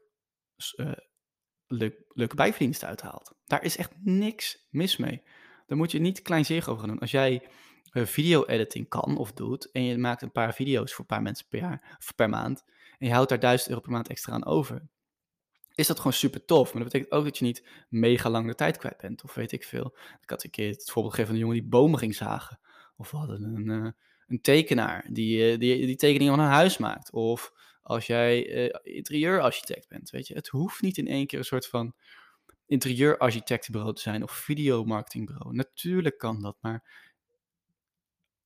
uh, 0.76 0.92
leuk, 1.66 2.04
leuke 2.08 2.34
bijverdienst 2.34 2.84
uithaalt. 2.84 3.34
Daar 3.44 3.64
is 3.64 3.76
echt 3.76 3.92
niks 4.00 4.66
mis 4.70 4.96
mee. 4.96 5.22
Daar 5.66 5.78
moet 5.78 5.90
je 5.90 5.98
niet 5.98 6.22
kleinzerig 6.22 6.68
over 6.68 6.80
gaan 6.80 6.90
doen. 6.90 7.00
Als 7.00 7.10
jij 7.10 7.48
uh, 7.92 8.06
video-editing 8.06 8.88
kan 8.88 9.16
of 9.16 9.32
doet 9.32 9.70
en 9.70 9.82
je 9.82 9.98
maakt 9.98 10.22
een 10.22 10.32
paar 10.32 10.54
video's 10.54 10.92
voor 10.92 11.00
een 11.00 11.06
paar 11.06 11.22
mensen 11.22 11.46
per, 11.48 11.58
jaar, 11.58 11.96
of 11.98 12.14
per 12.14 12.28
maand 12.28 12.64
en 12.98 13.06
je 13.06 13.12
houdt 13.12 13.28
daar 13.28 13.40
1000 13.40 13.68
euro 13.68 13.82
per 13.82 13.92
maand 13.92 14.08
extra 14.08 14.32
aan 14.32 14.46
over, 14.46 14.88
is 15.78 15.86
dat 15.86 15.96
gewoon 15.96 16.12
super 16.12 16.44
tof. 16.44 16.72
Maar 16.72 16.82
dat 16.82 16.92
betekent 16.92 17.12
ook 17.12 17.24
dat 17.24 17.38
je 17.38 17.44
niet 17.44 17.68
mega 17.88 18.30
lang 18.30 18.46
de 18.46 18.54
tijd 18.54 18.76
kwijt 18.76 18.96
bent. 18.96 19.22
Of 19.22 19.34
weet 19.34 19.52
ik 19.52 19.64
veel. 19.64 19.96
Ik 20.20 20.30
had 20.30 20.44
een 20.44 20.50
keer 20.50 20.70
het 20.70 20.90
voorbeeld 20.90 21.14
gegeven 21.14 21.26
van 21.26 21.34
een 21.34 21.40
jongen 21.40 21.60
die 21.60 21.70
bomen 21.70 21.98
ging 21.98 22.14
zagen. 22.14 22.60
Of 22.96 23.10
we 23.10 23.16
hadden 23.16 23.42
een, 23.42 23.68
uh, 23.68 23.90
een 24.26 24.40
tekenaar 24.40 25.06
die, 25.10 25.52
uh, 25.52 25.58
die 25.58 25.86
die 25.86 25.96
tekeningen 25.96 26.34
van 26.34 26.44
een 26.44 26.50
huis 26.50 26.78
maakt. 26.78 27.12
Of 27.12 27.52
als 27.82 28.06
jij 28.06 28.66
uh, 28.66 28.74
interieurarchitect 28.82 29.88
bent, 29.88 30.10
weet 30.10 30.26
je. 30.26 30.34
Het 30.34 30.48
hoeft 30.48 30.82
niet 30.82 30.96
in 30.96 31.06
één 31.06 31.26
keer 31.26 31.38
een 31.38 31.44
soort 31.44 31.66
van 31.66 31.94
interieurarchitectenbureau 32.66 33.94
te 33.94 34.02
zijn 34.02 34.22
of 34.22 34.32
videomarketingbureau. 34.32 35.54
Natuurlijk 35.54 36.18
kan 36.18 36.42
dat, 36.42 36.56
maar 36.60 37.06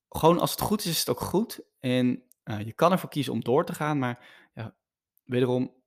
gewoon 0.09 0.39
als 0.39 0.51
het 0.51 0.61
goed 0.61 0.81
is, 0.81 0.91
is 0.91 0.99
het 0.99 1.09
ook 1.09 1.21
goed. 1.21 1.61
En 1.79 2.23
je 2.65 2.73
kan 2.75 2.93
ervoor 2.93 3.11
kiezen 3.11 3.33
om 3.33 3.41
door 3.41 3.65
te 3.65 3.75
gaan, 3.75 3.99
maar 3.99 4.27
wederom, 5.25 5.82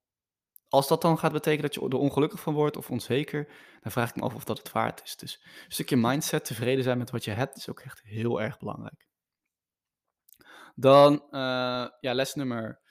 als 0.76 0.88
dat 0.88 1.02
dan 1.02 1.18
gaat 1.18 1.32
betekenen 1.32 1.72
dat 1.72 1.74
je 1.74 1.90
er 1.90 1.98
ongelukkig 1.98 2.40
van 2.40 2.54
wordt 2.54 2.78
of 2.78 2.90
onzeker, 2.90 3.48
dan 3.82 3.92
vraag 3.92 4.10
ik 4.10 4.16
me 4.16 4.22
af 4.22 4.36
of 4.36 4.44
dat 4.44 4.58
het 4.58 4.72
waard 4.72 5.02
is. 5.04 5.16
Dus 5.16 5.42
een 5.44 5.72
stukje 5.72 5.96
mindset, 5.96 6.46
tevreden 6.46 6.84
zijn 6.84 6.98
met 6.98 7.12
wat 7.12 7.24
je 7.24 7.32
hebt, 7.32 7.58
is 7.58 7.70
ook 7.70 7.80
echt 7.80 8.02
heel 8.04 8.42
erg 8.42 8.60
belangrijk. 8.60 9.08
Dan, 10.76 11.14
uh, 11.14 11.88
ja, 12.00 12.14
les 12.14 12.34
nummer 12.34 12.82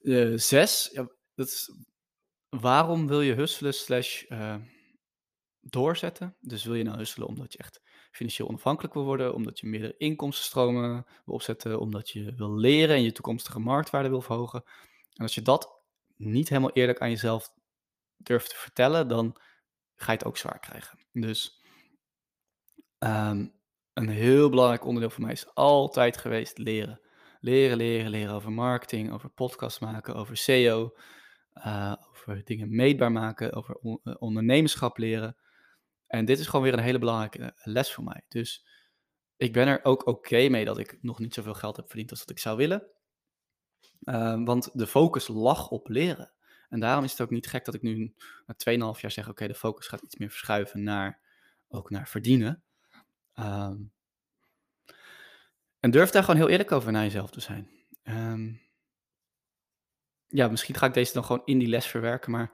uh, 0.00 0.38
zes. 0.38 0.88
Ja, 0.92 1.08
dat 1.34 1.46
is, 1.46 1.72
waarom 2.48 3.06
wil 3.06 3.20
je 3.20 3.34
hustelen 3.34 3.74
slash 3.74 4.24
uh, 4.28 4.56
doorzetten? 5.60 6.36
Dus 6.40 6.64
wil 6.64 6.74
je 6.74 6.84
nou 6.84 6.96
hustelen 6.96 7.28
omdat 7.28 7.52
je 7.52 7.58
echt 7.58 7.80
financieel 8.10 8.48
onafhankelijk 8.48 8.94
wil 8.94 9.04
worden, 9.04 9.34
omdat 9.34 9.58
je 9.58 9.66
meerdere 9.66 9.96
inkomstenstromen 9.96 11.06
wil 11.24 11.34
opzetten, 11.34 11.80
omdat 11.80 12.10
je 12.10 12.34
wil 12.34 12.54
leren 12.54 12.96
en 12.96 13.02
je 13.02 13.12
toekomstige 13.12 13.58
marktwaarde 13.58 14.08
wil 14.08 14.22
verhogen. 14.22 14.62
En 15.12 15.22
als 15.22 15.34
je 15.34 15.42
dat 15.42 15.77
niet 16.18 16.48
helemaal 16.48 16.72
eerlijk 16.72 17.00
aan 17.00 17.10
jezelf 17.10 17.52
durft 18.16 18.50
te 18.50 18.56
vertellen, 18.56 19.08
dan 19.08 19.40
ga 19.96 20.12
je 20.12 20.18
het 20.18 20.26
ook 20.26 20.36
zwaar 20.36 20.58
krijgen. 20.58 20.98
Dus 21.12 21.62
um, 22.98 23.54
een 23.92 24.08
heel 24.08 24.50
belangrijk 24.50 24.84
onderdeel 24.84 25.10
voor 25.10 25.22
mij 25.22 25.32
is 25.32 25.54
altijd 25.54 26.16
geweest 26.16 26.58
leren. 26.58 27.00
Leren, 27.40 27.76
leren, 27.76 28.10
leren 28.10 28.34
over 28.34 28.52
marketing, 28.52 29.12
over 29.12 29.28
podcast 29.28 29.80
maken, 29.80 30.14
over 30.14 30.36
SEO, 30.36 30.94
uh, 31.54 31.94
over 32.10 32.44
dingen 32.44 32.76
meetbaar 32.76 33.12
maken, 33.12 33.52
over 33.52 33.78
uh, 33.82 34.14
ondernemerschap 34.18 34.98
leren. 34.98 35.36
En 36.06 36.24
dit 36.24 36.38
is 36.38 36.46
gewoon 36.46 36.64
weer 36.64 36.72
een 36.72 36.78
hele 36.78 36.98
belangrijke 36.98 37.38
uh, 37.38 37.48
les 37.54 37.92
voor 37.92 38.04
mij. 38.04 38.24
Dus 38.28 38.66
ik 39.36 39.52
ben 39.52 39.66
er 39.66 39.84
ook 39.84 40.06
oké 40.06 40.48
mee 40.48 40.64
dat 40.64 40.78
ik 40.78 40.98
nog 41.00 41.18
niet 41.18 41.34
zoveel 41.34 41.54
geld 41.54 41.76
heb 41.76 41.88
verdiend 41.88 42.10
als 42.10 42.20
dat 42.20 42.30
ik 42.30 42.38
zou 42.38 42.56
willen. 42.56 42.86
Uh, 44.02 44.44
want 44.44 44.70
de 44.72 44.86
focus 44.86 45.28
lag 45.28 45.70
op 45.70 45.88
leren. 45.88 46.32
En 46.68 46.80
daarom 46.80 47.04
is 47.04 47.10
het 47.10 47.20
ook 47.20 47.30
niet 47.30 47.46
gek 47.46 47.64
dat 47.64 47.74
ik 47.74 47.82
nu 47.82 48.14
na 48.46 48.54
2,5 48.94 49.00
jaar 49.00 49.10
zeg: 49.10 49.28
oké, 49.28 49.46
de 49.46 49.54
focus 49.54 49.86
gaat 49.86 50.02
iets 50.02 50.16
meer 50.16 50.30
verschuiven 50.30 50.82
naar 50.82 51.20
ook 51.68 51.90
naar 51.90 52.08
verdienen. 52.08 52.62
Um, 53.34 53.92
en 55.80 55.90
durf 55.90 56.10
daar 56.10 56.24
gewoon 56.24 56.40
heel 56.40 56.48
eerlijk 56.48 56.72
over 56.72 56.92
naar 56.92 57.02
jezelf 57.02 57.30
te 57.30 57.40
zijn. 57.40 57.68
Um, 58.04 58.60
ja, 60.28 60.48
misschien 60.48 60.74
ga 60.74 60.86
ik 60.86 60.94
deze 60.94 61.12
dan 61.12 61.24
gewoon 61.24 61.42
in 61.44 61.58
die 61.58 61.68
les 61.68 61.86
verwerken, 61.86 62.30
maar 62.30 62.52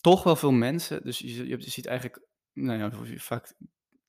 toch 0.00 0.22
wel 0.22 0.36
veel 0.36 0.52
mensen. 0.52 1.02
Dus 1.02 1.18
je, 1.18 1.48
je 1.48 1.70
ziet 1.70 1.86
eigenlijk, 1.86 2.26
nou 2.52 2.78
ja, 2.78 3.18
vaak. 3.18 3.52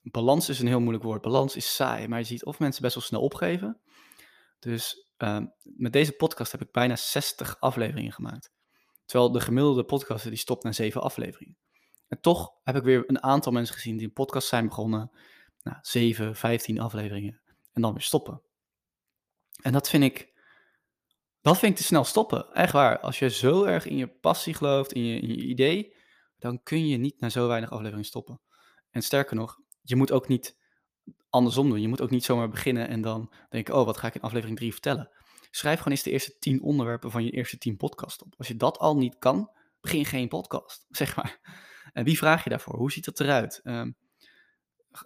Balans 0.04 0.50
is 0.50 0.60
een 0.60 0.68
heel 0.68 0.80
moeilijk 0.80 1.04
woord. 1.04 1.22
Balans 1.22 1.56
is 1.56 1.76
saai, 1.76 2.08
maar 2.08 2.20
je 2.20 2.26
ziet 2.26 2.46
of 2.46 2.60
mensen 2.60 2.82
best 2.82 2.96
wel 2.96 3.04
snel 3.04 3.22
opgeven. 3.22 3.80
Dus 4.60 5.11
um, 5.22 5.54
met 5.64 5.94
deze 5.94 6.12
podcast 6.12 6.52
heb 6.52 6.62
ik 6.62 6.72
bijna 6.72 6.96
60 6.96 7.60
afleveringen 7.60 8.12
gemaakt. 8.12 8.52
Terwijl 9.06 9.32
de 9.32 9.40
gemiddelde 9.40 9.84
podcaster 9.84 10.30
die 10.30 10.40
stopt 10.40 10.64
na 10.64 10.72
7 10.72 11.02
afleveringen. 11.02 11.58
En 12.08 12.22
toch 12.22 12.52
heb 12.64 12.76
ik 12.76 12.84
weer 12.84 13.04
een 13.08 13.24
aantal 13.24 13.52
mensen 13.52 13.76
gezien 13.76 13.98
die 13.98 14.08
een 14.08 14.14
podcast 14.14 14.48
zijn 14.48 14.68
begonnen. 14.68 15.12
Nou, 15.64 15.78
7, 15.82 16.36
15 16.36 16.80
afleveringen. 16.80 17.42
En 17.72 17.82
dan 17.82 17.92
weer 17.94 18.02
stoppen. 18.02 18.42
En 19.62 19.72
dat 19.72 19.90
vind 19.90 20.04
ik. 20.04 20.30
Dat 21.42 21.58
vind 21.58 21.72
ik 21.72 21.78
te 21.78 21.84
snel 21.84 22.04
stoppen. 22.04 22.54
Echt 22.54 22.74
waar. 22.74 23.00
Als 23.00 23.20
je 23.20 23.30
zo 23.30 23.64
erg 23.64 23.86
in 23.86 23.98
je 23.98 24.08
passie 24.08 24.54
gelooft, 24.54 24.92
in 24.92 25.04
je, 25.04 25.20
in 25.20 25.28
je 25.28 25.44
idee, 25.44 25.96
dan 26.38 26.64
kun 26.64 26.88
je 26.88 26.98
niet 26.98 27.20
na 27.20 27.30
zo 27.30 27.48
weinig 27.48 27.72
afleveringen 27.72 28.06
stoppen. 28.06 28.42
En 28.90 29.02
sterker 29.02 29.36
nog, 29.36 29.58
je 29.82 29.96
moet 29.96 30.12
ook 30.12 30.28
niet 30.28 30.58
andersom 31.32 31.70
doen. 31.70 31.82
Je 31.82 31.88
moet 31.88 32.02
ook 32.02 32.10
niet 32.10 32.24
zomaar 32.24 32.50
beginnen 32.50 32.88
en 32.88 33.02
dan 33.02 33.34
denken, 33.50 33.76
oh, 33.76 33.86
wat 33.86 33.98
ga 33.98 34.08
ik 34.08 34.16
in 34.16 34.22
aflevering 34.22 34.58
3 34.58 34.72
vertellen? 34.72 35.10
Schrijf 35.52 35.78
gewoon 35.78 35.94
eens 35.94 36.04
de 36.04 36.12
eerste 36.12 36.38
10 36.40 36.62
onderwerpen 36.62 37.12
van 37.12 37.24
je 37.24 37.32
eerste 37.32 37.58
10 37.58 37.78
podcast 37.78 38.22
op. 38.22 38.34
Als 38.38 38.48
je 38.48 38.56
dat 38.56 38.78
al 38.78 38.98
niet 38.98 39.16
kan, 39.20 39.52
begin 39.82 40.06
geen 40.06 40.28
podcast, 40.28 40.86
zeg 41.02 41.16
maar. 41.16 41.40
En 41.94 42.04
wie 42.04 42.18
vraag 42.18 42.44
je 42.44 42.50
daarvoor? 42.50 42.78
Hoe 42.78 42.92
ziet 42.92 43.06
dat 43.06 43.20
eruit? 43.20 43.60
Um, 43.64 43.96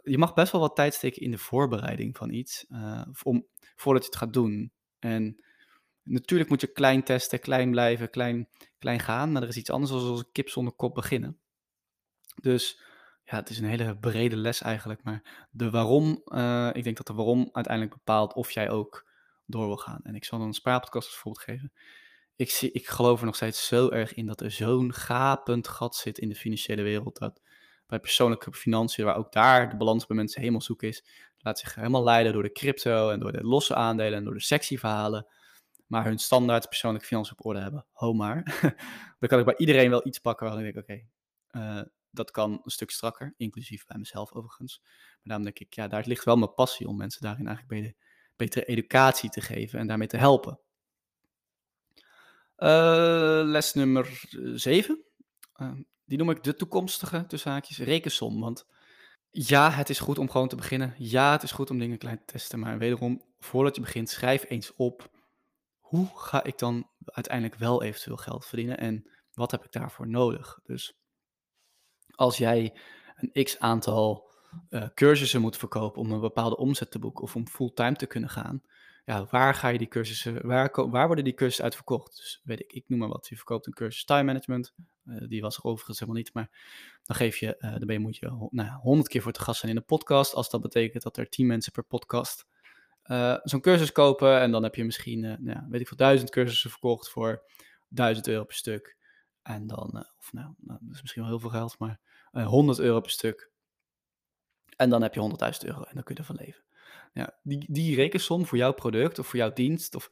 je 0.03 0.17
mag 0.17 0.33
best 0.33 0.51
wel 0.51 0.61
wat 0.61 0.75
tijd 0.75 0.93
steken 0.93 1.21
in 1.21 1.31
de 1.31 1.37
voorbereiding 1.37 2.17
van 2.17 2.29
iets, 2.29 2.65
uh, 2.69 3.01
om, 3.23 3.47
voordat 3.75 4.03
je 4.03 4.09
het 4.09 4.17
gaat 4.17 4.33
doen. 4.33 4.71
En 4.99 5.43
natuurlijk 6.03 6.49
moet 6.49 6.61
je 6.61 6.71
klein 6.71 7.03
testen, 7.03 7.39
klein 7.39 7.71
blijven, 7.71 8.09
klein, 8.09 8.49
klein 8.77 8.99
gaan, 8.99 9.31
maar 9.31 9.41
er 9.41 9.47
is 9.47 9.57
iets 9.57 9.69
anders 9.69 9.91
dan 9.91 10.01
als 10.01 10.19
een 10.19 10.31
kip 10.31 10.49
zonder 10.49 10.73
kop 10.73 10.95
beginnen. 10.95 11.39
Dus 12.41 12.81
ja, 13.25 13.35
het 13.35 13.49
is 13.49 13.57
een 13.57 13.65
hele 13.65 13.97
brede 13.97 14.35
les 14.35 14.61
eigenlijk, 14.61 15.03
maar 15.03 15.47
de 15.51 15.69
waarom, 15.69 16.21
uh, 16.25 16.69
ik 16.73 16.83
denk 16.83 16.97
dat 16.97 17.07
de 17.07 17.13
waarom 17.13 17.49
uiteindelijk 17.51 17.95
bepaalt 17.95 18.33
of 18.33 18.51
jij 18.51 18.69
ook 18.69 19.07
door 19.45 19.65
wil 19.65 19.77
gaan. 19.77 19.99
En 20.03 20.15
ik 20.15 20.25
zal 20.25 20.37
dan 20.37 20.47
een 20.47 20.53
spraakpodcast 20.53 21.07
als 21.07 21.17
voorbeeld 21.17 21.43
geven. 21.43 21.71
Ik, 22.35 22.49
zie, 22.49 22.71
ik 22.71 22.87
geloof 22.87 23.19
er 23.19 23.25
nog 23.25 23.35
steeds 23.35 23.67
zo 23.67 23.89
erg 23.89 24.13
in 24.13 24.25
dat 24.25 24.41
er 24.41 24.51
zo'n 24.51 24.93
gapend 24.93 25.67
gat 25.67 25.95
zit 25.95 26.17
in 26.17 26.29
de 26.29 26.35
financiële 26.35 26.81
wereld, 26.81 27.17
dat 27.17 27.41
bij 27.87 27.99
persoonlijke 27.99 28.53
financiën, 28.53 29.05
waar 29.05 29.15
ook 29.15 29.31
daar 29.31 29.69
de 29.69 29.77
balans 29.77 30.05
bij 30.05 30.15
mensen 30.15 30.39
helemaal 30.39 30.61
zoek 30.61 30.83
is, 30.83 31.05
laat 31.37 31.59
zich 31.59 31.75
helemaal 31.75 32.03
leiden 32.03 32.33
door 32.33 32.43
de 32.43 32.51
crypto 32.51 33.09
en 33.09 33.19
door 33.19 33.31
de 33.31 33.43
losse 33.43 33.75
aandelen 33.75 34.17
en 34.17 34.23
door 34.23 34.33
de 34.33 34.41
sexy 34.41 34.77
verhalen. 34.77 35.27
Maar 35.87 36.05
hun 36.05 36.19
standaard 36.19 36.67
persoonlijke 36.67 37.07
financiën 37.07 37.35
op 37.37 37.45
orde 37.45 37.59
hebben. 37.59 37.85
Ho 37.91 38.13
maar. 38.13 38.43
dan 39.19 39.29
kan 39.29 39.39
ik 39.39 39.45
bij 39.45 39.57
iedereen 39.57 39.89
wel 39.89 40.07
iets 40.07 40.19
pakken 40.19 40.47
waar 40.47 40.65
ik 40.65 40.73
denk, 40.73 40.77
oké, 40.77 41.07
uh, 41.51 41.81
dat 42.15 42.31
kan 42.31 42.51
een 42.63 42.71
stuk 42.71 42.91
strakker, 42.91 43.33
inclusief 43.37 43.85
bij 43.85 43.97
mezelf 43.97 44.33
overigens. 44.33 44.79
Maar 44.83 45.21
daarom 45.23 45.45
denk 45.45 45.59
ik, 45.59 45.73
ja, 45.73 45.87
daar 45.87 46.03
ligt 46.07 46.25
wel 46.25 46.37
mijn 46.37 46.53
passie 46.53 46.87
om 46.87 46.97
mensen 46.97 47.21
daarin 47.21 47.47
eigenlijk 47.47 47.81
beter, 47.81 47.97
betere 48.35 48.65
educatie 48.65 49.29
te 49.29 49.41
geven 49.41 49.79
en 49.79 49.87
daarmee 49.87 50.07
te 50.07 50.17
helpen. 50.17 50.59
Uh, 52.57 53.41
les 53.43 53.73
nummer 53.73 54.27
7. 54.53 55.03
Uh, 55.61 55.71
die 56.05 56.17
noem 56.17 56.29
ik 56.29 56.43
de 56.43 56.55
toekomstige, 56.55 57.25
tussen 57.27 57.51
haakjes, 57.51 57.77
rekensom. 57.77 58.39
Want 58.39 58.65
ja, 59.29 59.71
het 59.71 59.89
is 59.89 59.99
goed 59.99 60.17
om 60.17 60.29
gewoon 60.29 60.47
te 60.47 60.55
beginnen. 60.55 60.93
Ja, 60.97 61.31
het 61.31 61.43
is 61.43 61.51
goed 61.51 61.69
om 61.69 61.79
dingen 61.79 61.97
klein 61.97 62.17
te 62.17 62.25
testen. 62.25 62.59
Maar 62.59 62.77
wederom, 62.77 63.21
voordat 63.39 63.75
je 63.75 63.81
begint, 63.81 64.09
schrijf 64.09 64.45
eens 64.49 64.75
op. 64.75 65.09
Hoe 65.79 66.09
ga 66.15 66.43
ik 66.43 66.57
dan 66.57 66.89
uiteindelijk 67.05 67.55
wel 67.55 67.83
eventueel 67.83 68.17
geld 68.17 68.45
verdienen? 68.45 68.77
En 68.77 69.09
wat 69.33 69.51
heb 69.51 69.63
ik 69.63 69.71
daarvoor 69.71 70.07
nodig? 70.07 70.59
Dus 70.63 70.97
als 72.15 72.37
jij 72.37 72.73
een 73.15 73.43
x 73.43 73.59
aantal 73.59 74.29
uh, 74.69 74.87
cursussen 74.93 75.41
moet 75.41 75.57
verkopen 75.57 76.01
om 76.01 76.11
een 76.11 76.19
bepaalde 76.19 76.57
omzet 76.57 76.91
te 76.91 76.99
boeken 76.99 77.23
of 77.23 77.35
om 77.35 77.47
fulltime 77.47 77.95
te 77.95 78.05
kunnen 78.05 78.29
gaan, 78.29 78.63
ja, 79.05 79.27
waar 79.29 79.53
ga 79.53 79.67
je 79.67 79.77
die 79.77 79.87
cursussen, 79.87 80.47
waar, 80.47 80.89
waar 80.89 81.05
worden 81.05 81.23
die 81.23 81.33
cursussen 81.33 81.63
uit 81.63 81.75
verkocht? 81.75 82.15
Dus 82.15 82.41
weet 82.43 82.59
ik, 82.59 82.73
ik 82.73 82.83
noem 82.87 82.99
maar 82.99 83.07
wat, 83.07 83.27
je 83.27 83.35
verkoopt 83.35 83.67
een 83.67 83.73
cursus 83.73 84.05
time 84.05 84.23
management, 84.23 84.73
uh, 85.05 85.27
die 85.27 85.41
was 85.41 85.57
er 85.57 85.63
overigens 85.63 85.99
helemaal 85.99 86.21
niet, 86.21 86.33
maar 86.33 86.49
dan 87.03 87.15
geef 87.15 87.37
je, 87.37 87.55
uh, 87.59 87.71
dan 87.71 87.85
ben 87.85 87.95
je, 87.95 87.99
moet 87.99 88.17
je 88.17 88.47
nou, 88.49 88.69
100 88.69 89.07
keer 89.07 89.21
voor 89.21 89.31
te 89.31 89.41
gast 89.41 89.59
zijn 89.59 89.71
in 89.71 89.77
een 89.77 89.85
podcast, 89.85 90.33
als 90.33 90.49
dat 90.49 90.61
betekent 90.61 91.03
dat 91.03 91.17
er 91.17 91.29
10 91.29 91.47
mensen 91.47 91.71
per 91.71 91.83
podcast 91.83 92.45
zo'n 93.43 93.61
cursus 93.61 93.91
kopen 93.91 94.39
en 94.39 94.51
dan 94.51 94.63
heb 94.63 94.75
je 94.75 94.83
misschien, 94.83 95.19
nou 95.19 95.59
weet 95.69 95.81
ik 95.81 95.87
veel, 95.87 95.97
duizend 95.97 96.29
cursussen 96.29 96.69
verkocht 96.69 97.09
voor 97.09 97.43
1000 97.87 98.27
euro 98.27 98.43
per 98.43 98.55
stuk. 98.55 98.95
En 99.45 99.67
dan, 99.67 100.05
of 100.17 100.33
nou, 100.33 100.53
nou, 100.57 100.79
dat 100.81 100.93
is 100.93 101.01
misschien 101.01 101.21
wel 101.21 101.31
heel 101.31 101.39
veel 101.39 101.49
geld, 101.49 101.79
maar 101.79 101.99
100 102.31 102.79
euro 102.79 102.99
per 102.99 103.11
stuk. 103.11 103.51
En 104.75 104.89
dan 104.89 105.01
heb 105.01 105.13
je 105.13 105.19
100.000 105.53 105.67
euro 105.67 105.81
en 105.81 105.93
dan 105.93 106.03
kun 106.03 106.15
je 106.15 106.21
ervan 106.21 106.35
leven. 106.35 106.63
Ja, 107.13 107.39
die, 107.43 107.65
die 107.71 107.95
rekensom 107.95 108.45
voor 108.45 108.57
jouw 108.57 108.73
product 108.73 109.19
of 109.19 109.27
voor 109.27 109.39
jouw 109.39 109.53
dienst, 109.53 109.95
of, 109.95 110.11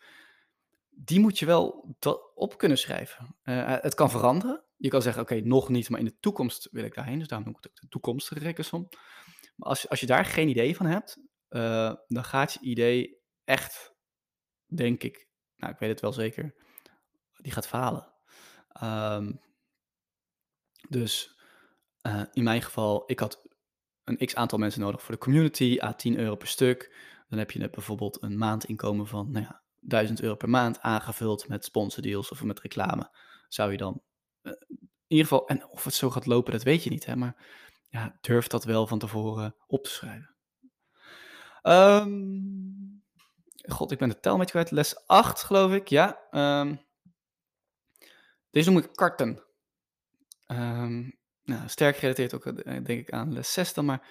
die 0.90 1.20
moet 1.20 1.40
je 1.40 1.46
wel 1.46 1.96
op 2.36 2.58
kunnen 2.58 2.78
schrijven. 2.78 3.36
Uh, 3.44 3.78
het 3.82 3.94
kan 3.94 4.10
veranderen. 4.10 4.64
Je 4.78 4.90
kan 4.90 5.02
zeggen, 5.02 5.22
oké, 5.22 5.42
nog 5.42 5.70
niet, 5.70 5.90
maar 5.90 6.00
in 6.00 6.06
de 6.06 6.20
toekomst 6.20 6.68
wil 6.72 6.84
ik 6.84 6.96
daarheen. 6.96 7.20
Dus 7.20 7.28
daarom 7.28 7.48
noem 7.48 7.58
ik 7.58 7.64
het 7.64 7.72
ook 7.72 7.82
de 7.82 7.88
toekomstige 7.88 8.40
rekensom. 8.40 8.90
Maar 9.56 9.70
als, 9.70 9.90
als 9.90 10.00
je 10.00 10.06
daar 10.06 10.26
geen 10.26 10.50
idee 10.50 10.76
van 10.76 10.86
hebt, 10.86 11.20
dan 12.08 12.24
gaat 12.24 12.54
je 12.54 12.60
idee 12.60 13.22
echt, 13.44 13.96
denk 14.66 15.04
ik, 15.04 15.28
nou 15.56 15.74
ik 15.74 15.80
weet 15.80 15.90
het 15.90 16.02
wel 16.02 16.14
zeker, 16.14 16.56
die 17.34 17.52
gaat 17.52 17.68
falen. 17.68 18.13
Um, 18.82 19.40
dus 20.90 21.38
uh, 22.08 22.22
in 22.32 22.44
mijn 22.44 22.62
geval, 22.62 23.04
ik 23.06 23.20
had 23.20 23.42
een 24.04 24.26
x 24.26 24.36
aantal 24.36 24.58
mensen 24.58 24.82
nodig 24.82 25.02
voor 25.02 25.14
de 25.14 25.22
community, 25.22 25.78
a 25.82 25.94
10 25.94 26.18
euro 26.18 26.36
per 26.36 26.48
stuk. 26.48 26.96
Dan 27.30 27.40
heb 27.40 27.52
je 27.52 27.60
net 27.60 27.72
bijvoorbeeld 27.72 28.22
een 28.22 28.38
maandinkomen 28.38 29.08
van 29.08 29.32
nou 29.32 29.46
ja, 29.46 29.62
1000 29.80 30.22
euro 30.22 30.36
per 30.36 30.50
maand 30.50 30.80
aangevuld 30.80 31.48
met 31.48 31.66
sponsordeals 31.66 32.32
of 32.32 32.44
met 32.44 32.60
reclame. 32.60 33.16
Zou 33.48 33.72
je 33.72 33.78
dan 33.78 34.02
uh, 34.42 34.54
in 34.70 34.90
ieder 35.08 35.28
geval, 35.28 35.48
en 35.48 35.70
of 35.70 35.84
het 35.84 35.94
zo 35.94 36.10
gaat 36.10 36.26
lopen, 36.26 36.52
dat 36.52 36.64
weet 36.64 36.84
je 36.84 36.90
niet, 36.90 37.06
hè, 37.06 37.16
maar 37.16 37.36
ja, 37.90 38.18
durf 38.22 38.48
dat 38.48 38.64
wel 38.64 38.88
van 38.88 39.00
tevoren 39.00 39.56
op 39.68 39.84
te 39.84 39.90
schrijven. 39.90 40.36
Um, 41.64 43.04
God, 43.68 43.92
ik 43.92 43.98
ben 43.98 44.10
de 44.10 44.20
tel 44.20 44.38
met 44.38 44.50
kwijt. 44.50 44.72
Les 44.72 45.08
8, 45.08 45.44
geloof 45.44 45.72
ik, 45.72 45.88
ja. 45.88 46.20
Um, 46.32 46.86
deze 48.54 48.72
noem 48.72 48.84
ik 48.84 48.90
karten. 48.94 49.44
Nou, 51.44 51.68
sterk 51.68 51.96
gerelateerd 51.96 52.34
ook, 52.34 52.46
eh, 52.46 52.84
denk 52.84 52.88
ik, 52.88 53.12
aan 53.12 53.34
les 53.34 53.54
6 53.54 53.74
dan, 53.74 53.86
maar 53.86 54.08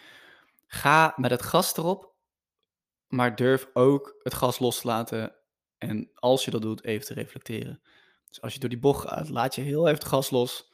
ga 0.66 1.12
met 1.16 1.31
het 1.31 1.42
gas 1.42 1.76
erop, 1.76 2.14
maar 3.09 3.37
durf 3.37 3.68
ook 3.72 4.14
het 4.22 4.35
gas 4.35 4.59
los 4.59 4.81
te 4.81 4.87
laten 4.87 5.35
en 5.78 6.11
als 6.14 6.44
je 6.44 6.50
dat 6.50 6.62
doet, 6.62 6.85
even 6.85 7.07
te 7.07 7.14
reflecteren. 7.14 7.83
Dus 8.28 8.40
als 8.40 8.52
je 8.52 8.59
door 8.61 8.68
die 8.68 8.78
bocht 8.78 9.09
gaat, 9.09 9.28
laat 9.28 9.55
je 9.55 9.61
heel 9.61 9.87
even 9.87 9.98
het 9.98 10.09
gas 10.09 10.31
los. 10.31 10.72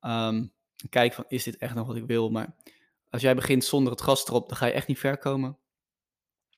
Um, 0.00 0.52
kijk 0.88 1.12
van, 1.12 1.24
is 1.28 1.44
dit 1.44 1.56
echt 1.56 1.74
nog 1.74 1.86
wat 1.86 1.96
ik 1.96 2.06
wil? 2.06 2.30
Maar 2.30 2.56
als 3.10 3.22
jij 3.22 3.34
begint 3.34 3.64
zonder 3.64 3.92
het 3.92 4.02
gas 4.02 4.26
erop, 4.26 4.48
dan 4.48 4.56
ga 4.56 4.66
je 4.66 4.72
echt 4.72 4.86
niet 4.86 4.98
ver 4.98 5.18
komen. 5.18 5.58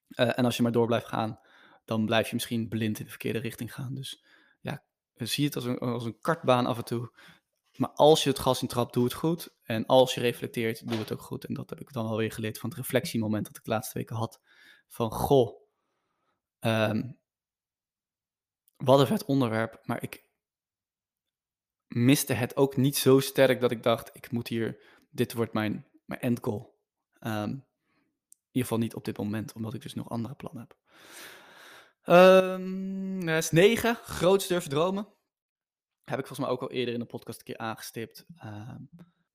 Uh, 0.09 0.39
en 0.39 0.45
als 0.45 0.57
je 0.57 0.63
maar 0.63 0.73
door 0.73 0.87
blijft 0.87 1.07
gaan, 1.07 1.41
dan 1.85 2.07
blijf 2.07 2.29
je 2.29 2.35
misschien 2.35 2.69
blind 2.69 2.99
in 2.99 3.05
de 3.05 3.11
verkeerde 3.11 3.39
richting 3.39 3.75
gaan. 3.75 3.95
Dus 3.95 4.25
zie 5.17 5.45
het 5.45 5.55
als 5.55 5.65
een, 5.65 5.79
als 5.79 6.05
een 6.05 6.21
kartbaan 6.21 6.67
af 6.67 6.77
en 6.77 6.85
toe. 6.85 7.11
Maar 7.77 7.91
als 7.91 8.23
je 8.23 8.29
het 8.29 8.39
gas 8.39 8.63
in 8.63 8.69
trapt, 8.69 8.93
doe 8.93 9.05
het 9.05 9.13
goed. 9.13 9.55
En 9.63 9.87
als 9.87 10.15
je 10.15 10.21
reflecteert, 10.21 10.89
doe 10.89 10.99
het 10.99 11.13
ook 11.13 11.21
goed. 11.21 11.45
En 11.45 11.55
dat 11.55 11.71
heb 11.71 11.81
ik 11.81 11.93
dan 11.93 12.07
alweer 12.07 12.33
geleerd 12.33 12.59
van 12.59 12.69
het 12.69 12.79
reflectiemoment 12.79 13.47
dat 13.47 13.57
ik 13.57 13.65
de 13.65 13.71
laatste 13.71 13.99
weken 13.99 14.17
had. 14.17 14.41
Van, 14.89 15.11
goh, 15.11 15.61
um, 16.61 17.19
wat 18.77 19.01
een 19.01 19.07
vet 19.07 19.25
onderwerp, 19.25 19.81
maar 19.83 20.03
ik 20.03 20.25
miste 21.87 22.33
het 22.33 22.57
ook 22.57 22.77
niet 22.77 22.97
zo 22.97 23.21
sterk 23.21 23.61
dat 23.61 23.71
ik 23.71 23.83
dacht, 23.83 24.11
ik 24.13 24.31
moet 24.31 24.49
hier, 24.49 24.83
dit 25.11 25.33
wordt 25.33 25.53
mijn, 25.53 25.87
mijn 26.05 26.21
end 26.21 26.39
goal. 26.43 26.79
Um, 27.21 27.51
in 27.51 28.63
ieder 28.63 28.71
geval 28.71 28.79
niet 28.79 28.95
op 28.95 29.05
dit 29.05 29.17
moment, 29.17 29.53
omdat 29.53 29.75
ik 29.75 29.83
dus 29.83 29.95
nog 29.95 30.11
andere 30.11 30.35
plannen 30.35 30.63
heb. 30.63 30.77
Um, 32.09 33.29
is 33.29 33.51
9, 33.51 33.95
grootste 33.95 34.53
durven 34.53 34.71
dromen. 34.71 35.09
Heb 36.05 36.19
ik 36.19 36.27
volgens 36.27 36.39
mij 36.39 36.49
ook 36.49 36.61
al 36.61 36.71
eerder 36.71 36.95
in 36.95 37.01
de 37.01 37.07
podcast 37.07 37.39
een 37.39 37.45
keer 37.45 37.59
aangestipt. 37.59 38.27
Uh, 38.45 38.75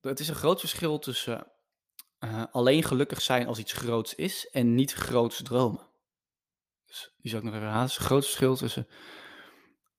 het 0.02 0.20
is 0.20 0.28
een 0.28 0.36
groot 0.36 0.60
verschil 0.60 1.00
tussen 1.00 1.48
uh, 2.20 2.44
alleen 2.52 2.84
gelukkig 2.84 3.22
zijn 3.22 3.48
als 3.48 3.60
iets 3.60 3.74
groots 3.74 4.16
is 4.16 4.50
en 4.50 4.76
niet 4.76 4.94
groots 4.94 5.44
dromen. 5.44 5.88
Dus 6.86 7.14
die 7.18 7.30
zal 7.30 7.40
ik 7.40 7.46
nog 7.46 7.54
even 7.54 7.66
herhalen. 7.66 7.90
Het 7.90 7.98
is 7.98 8.04
een 8.04 8.10
groot 8.10 8.26
verschil 8.26 8.56
tussen 8.56 8.88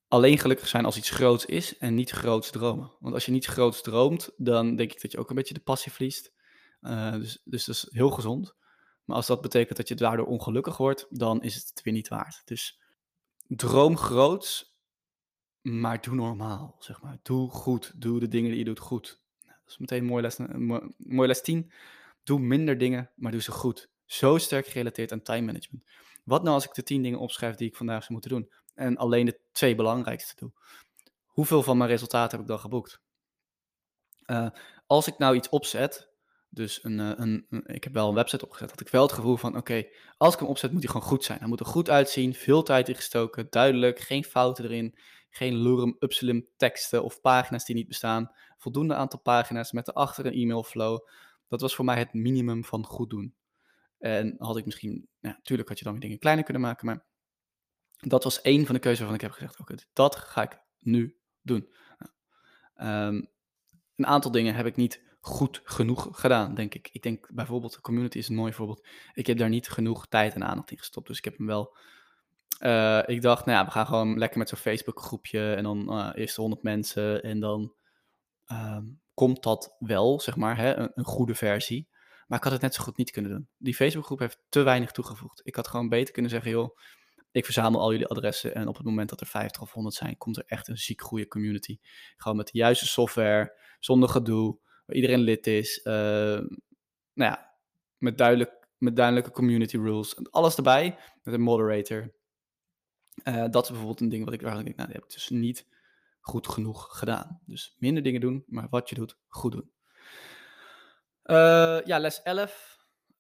alleen 0.08 0.38
gelukkig 0.38 0.68
zijn 0.68 0.84
als 0.84 0.96
iets 0.96 1.10
groots 1.10 1.44
is 1.44 1.78
en 1.78 1.94
niet 1.94 2.10
groots 2.10 2.50
dromen. 2.50 2.92
Want 3.00 3.14
als 3.14 3.24
je 3.24 3.32
niet 3.32 3.46
groots 3.46 3.82
droomt, 3.82 4.30
dan 4.36 4.76
denk 4.76 4.92
ik 4.92 5.00
dat 5.00 5.12
je 5.12 5.18
ook 5.18 5.30
een 5.30 5.36
beetje 5.36 5.54
de 5.54 5.60
passie 5.60 5.92
verliest. 5.92 6.32
Uh, 6.80 7.12
dus, 7.12 7.40
dus 7.44 7.64
dat 7.64 7.74
is 7.74 7.86
heel 7.90 8.10
gezond. 8.10 8.54
Maar 9.12 9.20
als 9.20 9.30
dat 9.30 9.40
betekent 9.40 9.76
dat 9.76 9.88
je 9.88 9.94
daardoor 9.94 10.26
ongelukkig 10.26 10.76
wordt, 10.76 11.06
dan 11.10 11.42
is 11.42 11.54
het 11.54 11.68
het 11.68 11.82
weer 11.82 11.94
niet 11.94 12.08
waard. 12.08 12.42
Dus 12.44 12.80
droom 13.46 13.96
groots 13.96 14.76
maar 15.62 16.00
doe 16.00 16.14
normaal, 16.14 16.76
zeg 16.78 17.02
maar. 17.02 17.18
Doe 17.22 17.50
goed. 17.50 17.92
Doe 18.00 18.20
de 18.20 18.28
dingen 18.28 18.50
die 18.50 18.58
je 18.58 18.64
doet 18.64 18.78
goed. 18.78 19.22
Nou, 19.44 19.58
dat 19.62 19.72
is 19.72 19.78
meteen 19.78 19.98
een 19.98 20.04
mooie 20.04 20.22
les, 20.22 20.38
mooie 20.96 21.28
les 21.28 21.42
10. 21.42 21.72
Doe 22.22 22.38
minder 22.38 22.78
dingen, 22.78 23.10
maar 23.14 23.32
doe 23.32 23.42
ze 23.42 23.50
goed. 23.50 23.90
Zo 24.04 24.38
sterk 24.38 24.66
gerelateerd 24.66 25.12
aan 25.12 25.22
time 25.22 25.46
management. 25.46 25.84
Wat 26.24 26.42
nou 26.42 26.54
als 26.54 26.64
ik 26.64 26.74
de 26.74 26.82
10 26.82 27.02
dingen 27.02 27.18
opschrijf 27.18 27.54
die 27.54 27.68
ik 27.68 27.76
vandaag 27.76 28.00
zou 28.00 28.12
moeten 28.12 28.30
doen? 28.30 28.52
En 28.74 28.96
alleen 28.96 29.26
de 29.26 29.40
twee 29.52 29.74
belangrijkste 29.74 30.34
doe. 30.36 30.52
Hoeveel 31.24 31.62
van 31.62 31.76
mijn 31.76 31.90
resultaten 31.90 32.30
heb 32.30 32.40
ik 32.40 32.46
dan 32.46 32.58
geboekt? 32.58 33.00
Uh, 34.26 34.48
als 34.86 35.06
ik 35.06 35.18
nou 35.18 35.36
iets 35.36 35.48
opzet, 35.48 36.11
dus 36.54 36.84
een, 36.84 37.00
eh, 37.00 37.12
een, 37.16 37.46
een, 37.50 37.66
ik 37.66 37.84
heb 37.84 37.92
wel 37.92 38.08
een 38.08 38.14
website 38.14 38.44
opgezet, 38.44 38.70
had 38.70 38.80
ik 38.80 38.88
wel 38.88 39.02
het 39.02 39.12
gevoel 39.12 39.36
van, 39.36 39.56
oké, 39.56 39.86
als 40.16 40.34
ik 40.34 40.40
hem 40.40 40.48
opzet, 40.48 40.72
moet 40.72 40.82
hij 40.82 40.92
gewoon 40.92 41.06
goed 41.06 41.24
zijn. 41.24 41.38
Hij 41.38 41.48
moet 41.48 41.60
er 41.60 41.66
goed 41.66 41.90
uitzien, 41.90 42.34
veel 42.34 42.62
tijd 42.62 42.88
in 42.88 42.94
gestoken, 42.94 43.46
duidelijk, 43.50 43.98
geen 43.98 44.24
fouten 44.24 44.64
erin, 44.64 44.94
geen 45.30 45.56
lurm, 45.56 45.96
upslim 45.98 46.46
teksten 46.56 47.04
of 47.04 47.20
pagina's 47.20 47.64
die 47.64 47.74
niet 47.74 47.88
bestaan. 47.88 48.30
Voldoende 48.58 48.94
aantal 48.94 49.20
pagina's 49.20 49.72
met 49.72 49.88
erachter 49.88 50.26
een 50.26 50.32
e-mailflow. 50.32 51.08
Dat 51.48 51.60
was 51.60 51.74
voor 51.74 51.84
mij 51.84 51.98
het 51.98 52.12
minimum 52.12 52.64
van 52.64 52.84
goed 52.84 53.10
doen. 53.10 53.34
En 53.98 54.34
had 54.38 54.56
ik 54.56 54.64
misschien, 54.64 55.08
ja, 55.20 55.30
natuurlijk 55.30 55.68
had 55.68 55.78
je 55.78 55.84
dan 55.84 55.92
weer 55.92 56.02
dingen 56.02 56.18
kleiner 56.18 56.44
kunnen 56.44 56.62
maken, 56.62 56.86
maar 56.86 57.04
dat 57.96 58.24
was 58.24 58.40
één 58.40 58.66
van 58.66 58.74
de 58.74 58.80
keuzes 58.80 58.98
waarvan 58.98 59.16
ik 59.16 59.22
heb 59.22 59.32
gezegd, 59.32 59.60
oké, 59.60 59.74
dat 59.92 60.16
ga 60.16 60.42
ik 60.42 60.58
nu 60.78 61.16
doen. 61.42 61.72
Um, 62.76 63.30
een 63.96 64.06
aantal 64.06 64.30
dingen 64.30 64.54
heb 64.54 64.66
ik 64.66 64.76
niet 64.76 65.02
goed 65.24 65.60
genoeg 65.64 66.08
gedaan, 66.12 66.54
denk 66.54 66.74
ik. 66.74 66.88
Ik 66.92 67.02
denk 67.02 67.28
bijvoorbeeld, 67.32 67.74
de 67.74 67.80
community 67.80 68.18
is 68.18 68.28
een 68.28 68.34
mooi 68.34 68.52
voorbeeld. 68.52 68.86
Ik 69.14 69.26
heb 69.26 69.38
daar 69.38 69.48
niet 69.48 69.68
genoeg 69.68 70.06
tijd 70.06 70.34
en 70.34 70.44
aandacht 70.44 70.70
in 70.70 70.78
gestopt, 70.78 71.06
dus 71.06 71.18
ik 71.18 71.24
heb 71.24 71.36
hem 71.36 71.46
wel 71.46 71.76
uh, 72.62 73.02
ik 73.06 73.22
dacht, 73.22 73.44
nou 73.44 73.58
ja, 73.58 73.64
we 73.64 73.70
gaan 73.70 73.86
gewoon 73.86 74.18
lekker 74.18 74.38
met 74.38 74.48
zo'n 74.48 74.58
Facebook 74.58 75.00
groepje 75.00 75.54
en 75.54 75.62
dan 75.62 75.98
uh, 75.98 76.10
eerst 76.14 76.36
100 76.36 76.62
mensen 76.62 77.22
en 77.22 77.40
dan 77.40 77.72
uh, 78.52 78.78
komt 79.14 79.42
dat 79.42 79.76
wel, 79.78 80.20
zeg 80.20 80.36
maar, 80.36 80.56
hè, 80.56 80.76
een, 80.76 80.90
een, 80.94 81.04
goede 81.04 81.34
versie. 81.34 81.88
Maar 82.26 82.38
ik 82.38 82.44
had 82.44 82.52
het 82.52 82.62
net 82.62 82.74
zo 82.74 82.82
goed 82.82 82.96
niet 82.96 83.10
kunnen 83.10 83.30
doen. 83.30 83.48
Die 83.58 83.74
Facebookgroep 83.74 84.18
heeft 84.18 84.38
te 84.48 84.62
weinig 84.62 84.90
toegevoegd. 84.90 85.40
Ik 85.44 85.56
had 85.56 85.68
gewoon 85.68 85.88
beter 85.88 86.12
kunnen 86.12 86.30
zeggen, 86.30 86.50
joh, 86.50 86.76
ik 87.30 87.44
verzamel 87.44 87.80
al 87.80 87.92
jullie 87.92 88.06
adressen 88.06 88.54
en 88.54 88.68
op 88.68 88.76
het 88.76 88.86
moment 88.86 89.08
dat 89.08 89.20
er 89.20 89.26
50 89.26 89.62
of 89.62 89.72
100 89.72 89.94
zijn, 89.94 90.16
komt 90.16 90.36
er 90.36 90.44
echt 90.46 90.68
een 90.68 90.78
ziek 90.78 91.00
goede 91.00 91.28
community. 91.28 91.78
Gewoon 92.16 92.36
met 92.36 92.46
de 92.46 92.58
juiste 92.58 92.86
software, 92.86 93.58
zonder 93.80 94.08
gedoe, 94.08 94.58
waar 94.84 94.96
iedereen 94.96 95.20
lid 95.20 95.46
is. 95.46 95.80
Uh, 95.84 95.92
nou 97.12 97.30
ja, 97.30 97.54
met, 97.98 98.18
duidelijk, 98.18 98.68
met 98.78 98.96
duidelijke 98.96 99.30
community 99.30 99.76
rules. 99.76 100.30
Alles 100.30 100.56
erbij, 100.56 100.98
met 101.22 101.34
een 101.34 101.40
moderator. 101.40 102.14
Uh, 103.24 103.46
dat 103.50 103.62
is 103.62 103.68
bijvoorbeeld 103.68 104.00
een 104.00 104.08
ding 104.08 104.24
wat 104.24 104.34
ik 104.34 104.42
eigenlijk 104.42 104.76
denk, 104.76 104.78
nou, 104.78 104.92
dat 104.92 105.02
heb 105.02 105.10
ik 105.10 105.18
dus 105.18 105.28
niet 105.40 105.66
goed 106.20 106.48
genoeg 106.48 106.98
gedaan. 106.98 107.40
Dus 107.46 107.76
minder 107.78 108.02
dingen 108.02 108.20
doen, 108.20 108.44
maar 108.46 108.66
wat 108.70 108.88
je 108.88 108.94
doet, 108.94 109.18
goed 109.28 109.52
doen. 109.52 109.70
Uh, 111.24 111.80
ja, 111.84 111.98
les 111.98 112.22
11. 112.22 112.78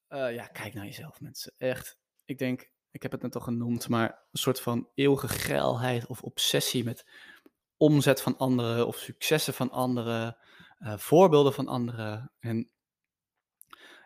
Uh, 0.08 0.34
ja, 0.34 0.46
kijk 0.46 0.74
naar 0.74 0.84
jezelf, 0.84 1.20
mensen. 1.20 1.54
Echt, 1.58 1.98
ik 2.24 2.38
denk, 2.38 2.70
ik 2.90 3.02
heb 3.02 3.12
het 3.12 3.22
net 3.22 3.34
al 3.34 3.40
genoemd, 3.40 3.88
maar 3.88 4.08
een 4.32 4.38
soort 4.38 4.60
van 4.60 4.88
eeuwige 4.94 5.28
geilheid 5.28 6.06
of 6.06 6.22
obsessie 6.22 6.84
met 6.84 7.06
omzet 7.76 8.20
van 8.20 8.36
anderen 8.36 8.86
of 8.86 8.96
successen 8.96 9.54
van 9.54 9.70
anderen, 9.70 10.36
uh, 10.82 10.96
voorbeelden 10.96 11.52
van 11.52 11.68
anderen. 11.68 12.32
En 12.38 12.70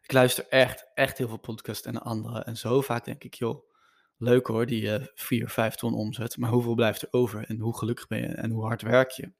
ik 0.01 0.13
luister 0.13 0.49
echt, 0.49 0.91
echt 0.95 1.19
heel 1.19 1.29
veel 1.29 1.37
podcasts 1.37 1.87
en 1.87 2.03
anderen. 2.03 2.47
En 2.47 2.57
zo 2.57 2.81
vaak 2.81 3.05
denk 3.05 3.25
ik, 3.25 3.35
joh, 3.35 3.71
leuk 4.17 4.47
hoor, 4.47 4.67
die 4.67 4.83
uh, 4.83 5.07
4, 5.15 5.49
5 5.49 5.75
ton 5.75 5.95
omzet. 5.95 6.37
Maar 6.37 6.51
hoeveel 6.51 6.75
blijft 6.75 7.03
er 7.03 7.09
over? 7.11 7.45
En 7.45 7.59
hoe 7.59 7.77
gelukkig 7.77 8.07
ben 8.07 8.19
je? 8.19 8.27
En 8.27 8.51
hoe 8.51 8.65
hard 8.65 8.83
werk 8.83 9.11
je? 9.11 9.33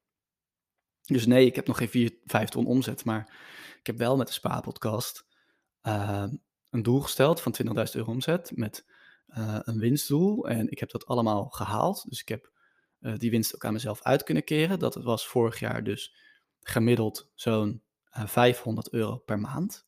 Dus 1.03 1.27
nee, 1.27 1.47
ik 1.47 1.57
heb 1.57 1.67
nog 1.67 1.77
geen 1.77 1.89
4, 1.89 2.19
5 2.25 2.49
ton 2.49 2.67
omzet. 2.67 3.05
Maar 3.05 3.35
ik 3.79 3.87
heb 3.87 3.99
wel 3.99 4.17
met 4.17 4.27
de 4.27 4.33
Spa-podcast 4.33 5.27
uh, 5.83 6.27
een 6.71 6.83
doel 6.83 7.01
gesteld 7.01 7.41
van 7.41 7.55
20.000 7.67 7.73
euro 7.93 8.11
omzet. 8.11 8.53
Met 8.55 8.87
uh, 9.27 9.59
een 9.61 9.79
winstdoel. 9.79 10.49
En 10.49 10.71
ik 10.71 10.79
heb 10.79 10.91
dat 10.91 11.07
allemaal 11.07 11.49
gehaald. 11.49 12.05
Dus 12.09 12.21
ik 12.21 12.29
heb 12.29 12.51
uh, 13.01 13.17
die 13.17 13.31
winst 13.31 13.55
ook 13.55 13.65
aan 13.65 13.73
mezelf 13.73 14.03
uit 14.03 14.23
kunnen 14.23 14.45
keren. 14.45 14.79
Dat 14.79 14.95
was 14.95 15.27
vorig 15.27 15.59
jaar 15.59 15.85
dus 15.85 16.15
gemiddeld 16.69 17.31
zo'n 17.35 17.83
500 18.11 18.93
euro 18.93 19.17
per 19.17 19.39
maand. 19.39 19.87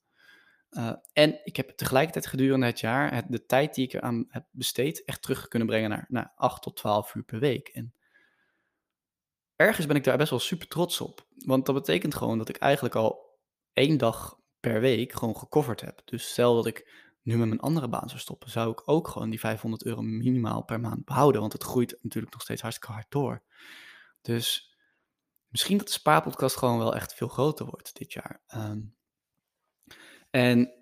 Uh, 0.71 0.93
en 1.13 1.41
ik 1.45 1.57
heb 1.57 1.71
tegelijkertijd 1.71 2.27
gedurende 2.27 2.67
het 2.67 2.81
jaar 2.81 3.15
het, 3.15 3.25
de 3.29 3.47
tijd 3.47 3.75
die 3.75 3.85
ik 3.85 3.93
eraan 3.93 4.27
heb 4.29 4.47
besteed 4.51 5.05
echt 5.05 5.23
terug 5.23 5.49
kunnen 5.49 5.69
brengen 5.69 5.91
naar, 5.91 6.07
naar 6.09 6.33
8 6.37 6.63
tot 6.63 6.77
12 6.77 7.15
uur 7.15 7.23
per 7.23 7.39
week. 7.39 7.69
En 7.69 7.95
ergens 9.57 9.87
ben 9.87 9.97
ik 9.97 10.05
daar 10.05 10.17
best 10.17 10.31
wel 10.31 10.39
super 10.39 10.69
trots 10.69 11.01
op. 11.01 11.27
Want 11.37 11.67
dat 11.67 11.75
betekent 11.75 12.15
gewoon 12.15 12.39
dat 12.39 12.49
ik 12.49 12.57
eigenlijk 12.57 12.95
al 12.95 13.39
één 13.73 13.99
dag 13.99 14.39
per 14.61 14.81
week 14.81 15.13
gewoon 15.13 15.37
gecoverd 15.37 15.81
heb. 15.81 16.01
Dus 16.05 16.31
stel 16.31 16.55
dat 16.55 16.67
ik 16.67 17.07
nu 17.23 17.37
met 17.37 17.49
mijn 17.49 17.61
andere 17.61 17.89
baan 17.89 18.09
zou 18.09 18.21
stoppen, 18.21 18.51
zou 18.51 18.71
ik 18.71 18.89
ook 18.89 19.09
gewoon 19.09 19.31
die 19.31 19.41
500 19.41 19.85
euro 19.85 20.03
minimaal 20.03 20.65
per 20.65 20.81
maand 20.81 21.05
behouden. 21.05 21.41
Want 21.41 21.53
het 21.53 21.63
groeit 21.63 21.99
natuurlijk 22.03 22.33
nog 22.33 22.43
steeds 22.43 22.63
hartstikke 22.63 22.93
hard 22.93 23.11
door. 23.11 23.43
Dus 24.21 24.68
misschien 25.49 25.79
dat 25.79 25.87
de 25.87 25.93
spaarpodcast 25.93 26.57
gewoon 26.57 26.79
wel 26.79 26.95
echt 26.95 27.15
veel 27.15 27.29
groter 27.29 27.67
wordt 27.67 27.97
dit 27.99 28.13
jaar. 28.13 28.43
Um, 28.55 28.97
en 30.31 30.73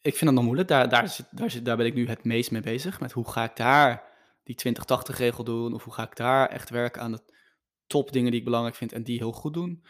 ik 0.00 0.16
vind 0.16 0.24
dat 0.24 0.34
nog 0.34 0.44
moeilijk. 0.44 0.68
Daar, 0.68 0.88
daar, 0.88 1.08
zit, 1.08 1.26
daar, 1.30 1.50
zit, 1.50 1.64
ben 1.64 1.86
ik 1.86 1.94
nu 1.94 2.08
het 2.08 2.24
meest 2.24 2.50
mee 2.50 2.62
bezig. 2.62 3.00
Met 3.00 3.12
hoe 3.12 3.30
ga 3.30 3.44
ik 3.44 3.56
daar 3.56 4.08
die 4.44 4.76
20-80 5.12 5.16
regel 5.16 5.44
doen? 5.44 5.74
Of 5.74 5.84
hoe 5.84 5.92
ga 5.92 6.02
ik 6.02 6.16
daar 6.16 6.48
echt 6.48 6.70
werken 6.70 7.02
aan 7.02 7.12
de 7.12 7.22
top 7.86 8.12
dingen 8.12 8.30
die 8.30 8.38
ik 8.38 8.44
belangrijk 8.44 8.76
vind 8.76 8.92
en 8.92 9.02
die 9.02 9.18
heel 9.18 9.32
goed 9.32 9.54
doen? 9.54 9.84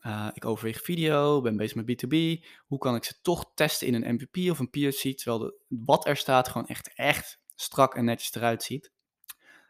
Uh, 0.00 0.28
ik 0.32 0.44
overweeg 0.44 0.82
video, 0.82 1.40
ben 1.40 1.56
bezig 1.56 1.76
met 1.76 2.04
B2B. 2.04 2.44
Hoe 2.66 2.78
kan 2.78 2.94
ik 2.94 3.04
ze 3.04 3.20
toch 3.22 3.52
testen 3.54 3.86
in 3.86 3.94
een 3.94 4.14
MVP 4.14 4.50
of 4.50 4.58
een 4.58 4.70
POC, 4.70 5.16
terwijl 5.16 5.38
de, 5.38 5.60
wat 5.68 6.06
er 6.06 6.16
staat 6.16 6.48
gewoon 6.48 6.66
echt, 6.66 6.94
echt 6.94 7.40
strak 7.54 7.94
en 7.94 8.04
netjes 8.04 8.34
eruit 8.34 8.62
ziet. 8.62 8.92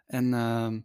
En 0.06 0.32
uh, 0.32 0.78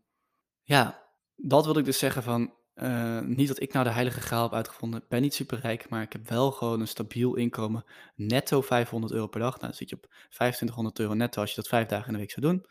ja, 0.64 1.01
dat 1.44 1.66
wil 1.66 1.78
ik 1.78 1.86
dus 1.86 2.00
zeggen 2.00 2.24
van, 2.24 2.54
uh, 2.76 3.20
niet 3.20 3.48
dat 3.48 3.62
ik 3.62 3.74
nou 3.74 3.86
de 3.86 3.92
heilige 3.92 4.22
graal 4.22 4.44
heb 4.44 4.54
uitgevonden. 4.54 5.02
Ik 5.02 5.08
ben 5.08 5.22
niet 5.22 5.34
super 5.34 5.60
rijk, 5.60 5.90
maar 5.90 6.02
ik 6.02 6.12
heb 6.12 6.30
wel 6.30 6.52
gewoon 6.52 6.80
een 6.80 6.88
stabiel 6.88 7.36
inkomen. 7.36 7.84
Netto 8.16 8.62
500 8.62 9.14
euro 9.14 9.28
per 9.28 9.40
dag. 9.40 9.54
Nou, 9.54 9.66
dan 9.66 9.74
zit 9.74 9.90
je 9.90 9.96
op 9.96 10.08
2500 10.08 11.00
euro 11.00 11.14
netto 11.14 11.42
als 11.42 11.50
je 11.50 11.56
dat 11.56 11.68
vijf 11.68 11.88
dagen 11.88 12.08
in 12.08 12.14
de 12.14 12.20
week 12.20 12.32
zou 12.32 12.46
doen. 12.46 12.66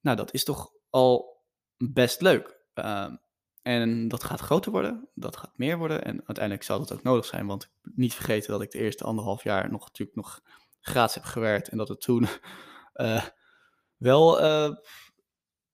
Nou, 0.00 0.16
dat 0.16 0.32
is 0.32 0.44
toch 0.44 0.72
al 0.90 1.42
best 1.76 2.20
leuk. 2.20 2.62
Uh, 2.74 3.12
en 3.62 4.08
dat 4.08 4.24
gaat 4.24 4.40
groter 4.40 4.72
worden, 4.72 5.08
dat 5.14 5.36
gaat 5.36 5.58
meer 5.58 5.78
worden. 5.78 6.04
En 6.04 6.16
uiteindelijk 6.16 6.64
zal 6.64 6.78
dat 6.78 6.92
ook 6.92 7.02
nodig 7.02 7.24
zijn, 7.24 7.46
want 7.46 7.72
niet 7.82 8.14
vergeten 8.14 8.50
dat 8.50 8.62
ik 8.62 8.70
de 8.70 8.78
eerste 8.78 9.04
anderhalf 9.04 9.42
jaar 9.44 9.70
nog 9.70 9.86
natuurlijk 9.86 10.16
nog 10.16 10.40
gratis 10.80 11.14
heb 11.14 11.24
gewerkt. 11.24 11.68
En 11.68 11.78
dat 11.78 11.88
het 11.88 12.00
toen 12.00 12.26
uh, 12.94 13.24
wel 13.96 14.42
uh, 14.42 14.76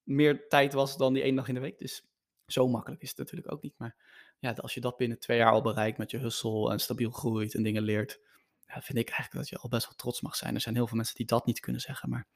meer 0.02 0.48
tijd 0.48 0.72
was 0.72 0.96
dan 0.96 1.12
die 1.12 1.22
één 1.22 1.34
dag 1.34 1.48
in 1.48 1.54
de 1.54 1.60
week. 1.60 1.78
Dus 1.78 2.09
zo 2.52 2.68
makkelijk 2.68 3.02
is 3.02 3.08
het 3.08 3.18
natuurlijk 3.18 3.52
ook 3.52 3.62
niet. 3.62 3.74
Maar 3.76 3.96
ja, 4.38 4.52
als 4.52 4.74
je 4.74 4.80
dat 4.80 4.96
binnen 4.96 5.18
twee 5.18 5.38
jaar 5.38 5.52
al 5.52 5.62
bereikt 5.62 5.98
met 5.98 6.10
je 6.10 6.18
hustle 6.18 6.70
en 6.70 6.78
stabiel 6.78 7.10
groeit 7.10 7.54
en 7.54 7.62
dingen 7.62 7.82
leert, 7.82 8.20
ja, 8.66 8.82
vind 8.82 8.98
ik 8.98 9.08
eigenlijk 9.08 9.32
dat 9.32 9.48
je 9.48 9.58
al 9.58 9.68
best 9.68 9.84
wel 9.84 9.94
trots 9.94 10.20
mag 10.20 10.36
zijn. 10.36 10.54
Er 10.54 10.60
zijn 10.60 10.74
heel 10.74 10.86
veel 10.86 10.96
mensen 10.96 11.16
die 11.16 11.26
dat 11.26 11.46
niet 11.46 11.60
kunnen 11.60 11.80
zeggen. 11.80 12.08
Maar 12.08 12.26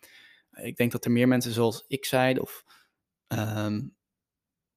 ik 0.50 0.77
denk 0.77 0.92
dat 0.92 1.05
er 1.05 1.11
meer 1.11 1.29
mensen 1.29 1.53
zoals 1.53 1.85
ik 1.88 2.05
zijn, 2.05 2.40
of 2.40 2.64
um, 3.29 3.96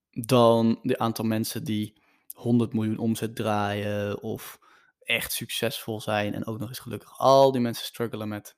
dan 0.09 0.79
de 0.81 0.97
aantal 0.97 1.25
mensen 1.25 1.63
die 1.63 2.01
100 2.31 2.73
miljoen 2.73 2.97
omzet 2.97 3.35
draaien 3.35 4.21
of 4.21 4.59
echt 4.99 5.31
succesvol 5.31 6.01
zijn 6.01 6.33
en 6.33 6.45
ook 6.45 6.59
nog 6.59 6.69
eens 6.69 6.79
gelukkig. 6.79 7.19
Al 7.19 7.51
die 7.51 7.61
mensen 7.61 7.85
struggelen 7.85 8.27
met, 8.27 8.57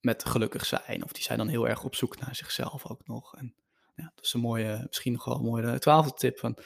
met 0.00 0.24
gelukkig 0.24 0.66
zijn. 0.66 1.04
Of 1.04 1.12
die 1.12 1.22
zijn 1.22 1.38
dan 1.38 1.48
heel 1.48 1.68
erg 1.68 1.84
op 1.84 1.94
zoek 1.94 2.18
naar 2.18 2.34
zichzelf 2.34 2.86
ook 2.86 3.06
nog. 3.06 3.34
En 3.36 3.54
ja, 3.94 4.12
dat 4.14 4.24
is 4.24 4.32
een 4.32 4.40
mooie, 4.40 4.84
misschien 4.86 5.12
nog 5.12 5.24
wel 5.24 5.36
een 5.36 5.42
mooie 5.42 5.78
twaalfde 5.78 6.12
tip 6.12 6.38
van 6.38 6.58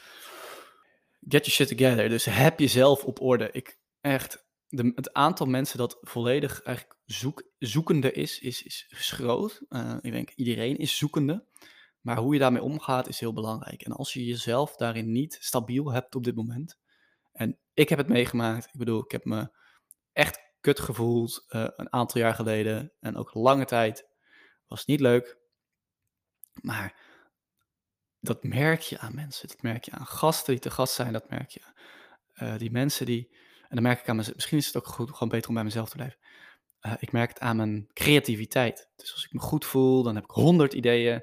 get 1.21 1.47
your 1.47 1.51
shit 1.51 1.69
together. 1.69 2.09
Dus 2.09 2.25
heb 2.25 2.59
jezelf 2.59 3.05
op 3.05 3.21
orde. 3.21 3.49
Ik 3.53 3.79
echt, 4.01 4.47
de, 4.69 4.93
het 4.95 5.13
aantal 5.13 5.47
mensen 5.47 5.79
dat 5.79 5.99
volledig 6.01 6.63
eigenlijk 6.63 6.99
zoek, 7.05 7.51
zoekende 7.59 8.13
is, 8.13 8.39
is, 8.39 8.63
is, 8.63 8.87
groot. 8.91 9.61
Uh, 9.69 9.97
ik 10.01 10.13
denk, 10.13 10.31
iedereen 10.31 10.77
is 10.77 10.97
zoekende. 10.97 11.47
Maar 12.01 12.17
hoe 12.17 12.33
je 12.33 12.41
daarmee 12.41 12.63
omgaat 12.63 13.09
is 13.09 13.21
heel 13.21 13.33
belangrijk. 13.33 13.83
En 13.83 13.93
als 13.93 14.13
je 14.13 14.25
jezelf 14.25 14.77
daarin 14.77 15.13
niet 15.13 15.37
stabiel 15.41 15.93
hebt 15.93 16.15
op 16.15 16.25
dit 16.25 16.35
moment. 16.35 16.79
En 17.33 17.59
ik 17.75 17.89
heb 17.89 17.99
het 17.99 18.09
meegemaakt. 18.09 18.67
Ik 18.67 18.79
bedoel, 18.79 19.05
ik 19.05 19.11
heb 19.11 19.25
me 19.25 19.57
echt 20.13 20.41
kut 20.61 20.81
gevoeld 20.81 21.45
uh, 21.49 21.67
een 21.77 21.93
aantal 21.93 22.21
jaar 22.21 22.35
geleden. 22.35 22.93
En 23.01 23.17
ook 23.17 23.35
lange 23.35 23.65
tijd. 23.65 24.09
Was 24.67 24.85
niet 24.85 25.01
leuk. 25.01 25.39
Maar 26.61 27.08
dat 28.21 28.45
merk 28.45 28.81
je 28.81 28.99
aan 28.99 29.15
mensen. 29.15 29.49
Dat 29.49 29.63
merk 29.63 29.85
je 29.85 29.91
aan 29.91 30.07
gasten 30.07 30.53
die 30.53 30.63
te 30.63 30.71
gast 30.71 30.95
zijn. 30.95 31.13
Dat 31.13 31.31
merk 31.31 31.51
je. 31.51 31.61
Uh, 32.43 32.59
die 32.59 32.71
mensen 32.71 33.07
die. 33.07 33.29
En 33.61 33.75
dan 33.75 33.83
merk 33.83 34.01
ik 34.01 34.09
aan 34.09 34.17
mezelf. 34.17 34.35
Misschien 34.35 34.59
is 34.59 34.67
het 34.67 34.77
ook 34.77 34.87
goed, 34.87 35.11
gewoon 35.11 35.29
beter 35.29 35.49
om 35.49 35.55
bij 35.55 35.65
mezelf 35.65 35.89
te 35.89 35.97
blijven. 35.97 36.19
Uh, 36.83 36.93
ik 36.99 37.13
merk 37.13 37.29
het 37.29 37.41
aan 37.41 37.57
mijn 37.57 37.89
creativiteit. 37.93 38.89
Dus 38.97 39.13
als 39.13 39.25
ik 39.25 39.33
me 39.33 39.41
goed 39.41 39.65
voel, 39.65 40.03
dan 40.03 40.15
heb 40.15 40.25
ik 40.25 40.31
honderd 40.31 40.73
ideeën. 40.73 41.23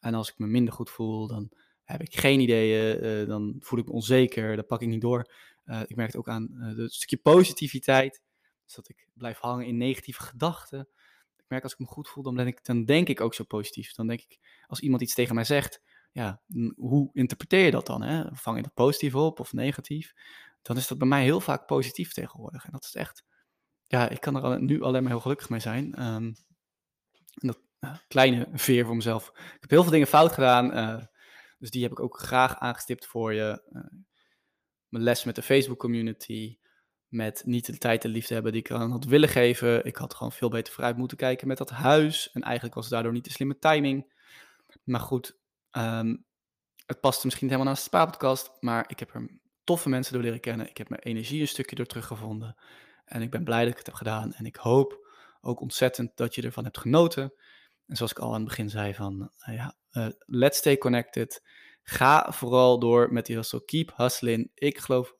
En 0.00 0.14
als 0.14 0.28
ik 0.28 0.38
me 0.38 0.46
minder 0.46 0.74
goed 0.74 0.90
voel, 0.90 1.26
dan 1.26 1.50
heb 1.84 2.00
ik 2.00 2.16
geen 2.16 2.40
ideeën. 2.40 3.04
Uh, 3.04 3.28
dan 3.28 3.56
voel 3.58 3.78
ik 3.78 3.86
me 3.86 3.92
onzeker. 3.92 4.56
Dan 4.56 4.66
pak 4.66 4.82
ik 4.82 4.88
niet 4.88 5.00
door. 5.00 5.32
ik 5.64 5.96
merk 5.96 6.12
het 6.12 6.16
ook 6.16 6.28
aan 6.28 6.48
het 6.76 6.92
stukje 6.92 7.16
positiviteit. 7.16 8.22
Dus 8.64 8.74
dat 8.74 8.88
ik 8.88 9.06
blijf 9.14 9.38
hangen 9.38 9.66
in 9.66 9.76
negatieve 9.76 10.22
gedachten. 10.22 10.88
Ik 11.36 11.44
merk 11.48 11.62
als 11.62 11.72
ik 11.72 11.78
me 11.78 11.86
goed 11.86 12.08
voel, 12.08 12.22
dan, 12.22 12.34
ben 12.34 12.46
ik, 12.46 12.64
dan 12.64 12.84
denk 12.84 13.08
ik 13.08 13.20
ook 13.20 13.34
zo 13.34 13.44
positief. 13.44 13.94
Dan 13.94 14.06
denk 14.06 14.20
ik, 14.20 14.38
als 14.66 14.80
iemand 14.80 15.02
iets 15.02 15.14
tegen 15.14 15.34
mij 15.34 15.44
zegt, 15.44 15.80
ja, 16.14 16.42
hoe 16.76 17.10
interpreteer 17.12 17.64
je 17.64 17.70
dat 17.70 17.86
dan? 17.86 18.02
Hè? 18.02 18.24
Vang 18.32 18.56
je 18.56 18.62
dat 18.62 18.74
positief 18.74 19.14
op 19.14 19.40
of 19.40 19.52
negatief? 19.52 20.12
Dan 20.62 20.76
is 20.76 20.86
dat 20.86 20.98
bij 20.98 21.08
mij 21.08 21.22
heel 21.22 21.40
vaak 21.40 21.66
positief 21.66 22.12
tegenwoordig. 22.12 22.64
En 22.64 22.72
dat 22.72 22.84
is 22.84 22.94
echt, 22.94 23.24
ja, 23.82 24.08
ik 24.08 24.20
kan 24.20 24.44
er 24.44 24.62
nu 24.62 24.82
alleen 24.82 25.02
maar 25.02 25.12
heel 25.12 25.20
gelukkig 25.20 25.48
mee 25.48 25.60
zijn. 25.60 26.02
Um, 26.02 26.34
dat 27.34 27.58
kleine 28.08 28.48
veer 28.52 28.84
voor 28.84 28.96
mezelf. 28.96 29.28
Ik 29.34 29.60
heb 29.60 29.70
heel 29.70 29.82
veel 29.82 29.92
dingen 29.92 30.06
fout 30.06 30.32
gedaan. 30.32 30.76
Uh, 30.76 31.04
dus 31.58 31.70
die 31.70 31.82
heb 31.82 31.90
ik 31.90 32.00
ook 32.00 32.18
graag 32.18 32.58
aangestipt 32.58 33.06
voor 33.06 33.32
je. 33.32 33.62
Uh, 33.72 33.82
mijn 34.88 35.04
les 35.04 35.24
met 35.24 35.34
de 35.34 35.42
Facebook 35.42 35.78
community. 35.78 36.58
Met 37.08 37.42
niet 37.46 37.66
de 37.66 37.78
tijd 37.78 38.04
en 38.04 38.10
liefde 38.10 38.34
hebben 38.34 38.52
die 38.52 38.60
ik 38.60 38.70
aan 38.70 38.90
had 38.90 39.04
willen 39.04 39.28
geven. 39.28 39.84
Ik 39.84 39.96
had 39.96 40.14
gewoon 40.14 40.32
veel 40.32 40.48
beter 40.48 40.72
vooruit 40.72 40.96
moeten 40.96 41.16
kijken 41.16 41.48
met 41.48 41.58
dat 41.58 41.70
huis. 41.70 42.30
En 42.32 42.42
eigenlijk 42.42 42.74
was 42.74 42.84
het 42.84 42.92
daardoor 42.92 43.12
niet 43.12 43.24
de 43.24 43.30
slimme 43.30 43.58
timing. 43.58 44.12
Maar 44.84 45.00
goed, 45.00 45.38
Um, 45.76 46.24
het 46.86 47.00
past 47.00 47.24
misschien 47.24 47.46
niet 47.46 47.54
helemaal 47.54 47.74
naast 47.74 47.90
de 47.90 47.96
Spa-podcast, 47.96 48.50
maar 48.60 48.84
ik 48.88 48.98
heb 48.98 49.14
er 49.14 49.40
toffe 49.64 49.88
mensen 49.88 50.12
door 50.12 50.22
leren 50.22 50.40
kennen. 50.40 50.68
Ik 50.68 50.76
heb 50.76 50.88
mijn 50.88 51.02
energie 51.02 51.40
een 51.40 51.48
stukje 51.48 51.76
door 51.76 51.86
teruggevonden. 51.86 52.56
En 53.04 53.22
ik 53.22 53.30
ben 53.30 53.44
blij 53.44 53.62
dat 53.62 53.70
ik 53.70 53.76
het 53.76 53.86
heb 53.86 53.94
gedaan. 53.94 54.32
En 54.32 54.46
ik 54.46 54.56
hoop 54.56 55.06
ook 55.40 55.60
ontzettend 55.60 56.16
dat 56.16 56.34
je 56.34 56.42
ervan 56.42 56.64
hebt 56.64 56.78
genoten. 56.78 57.34
En 57.86 57.96
zoals 57.96 58.10
ik 58.10 58.18
al 58.18 58.28
aan 58.28 58.40
het 58.40 58.48
begin 58.48 58.70
zei 58.70 58.94
van, 58.94 59.30
uh, 59.48 59.54
ja, 59.54 59.76
uh, 59.92 60.08
let's 60.18 60.58
stay 60.58 60.78
connected. 60.78 61.42
Ga 61.82 62.32
vooral 62.32 62.78
door 62.78 63.12
met 63.12 63.26
die 63.26 63.36
hustle. 63.36 63.64
Keep 63.64 63.92
hustling. 63.96 64.50
Ik 64.54 64.78
geloof 64.78 65.14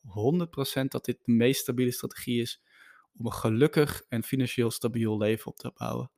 100% 0.80 0.84
dat 0.88 1.04
dit 1.04 1.18
de 1.22 1.32
meest 1.32 1.60
stabiele 1.60 1.92
strategie 1.92 2.40
is 2.40 2.62
om 3.16 3.26
een 3.26 3.32
gelukkig 3.32 4.02
en 4.08 4.22
financieel 4.22 4.70
stabiel 4.70 5.18
leven 5.18 5.46
op 5.46 5.56
te 5.56 5.72
bouwen. 5.74 6.10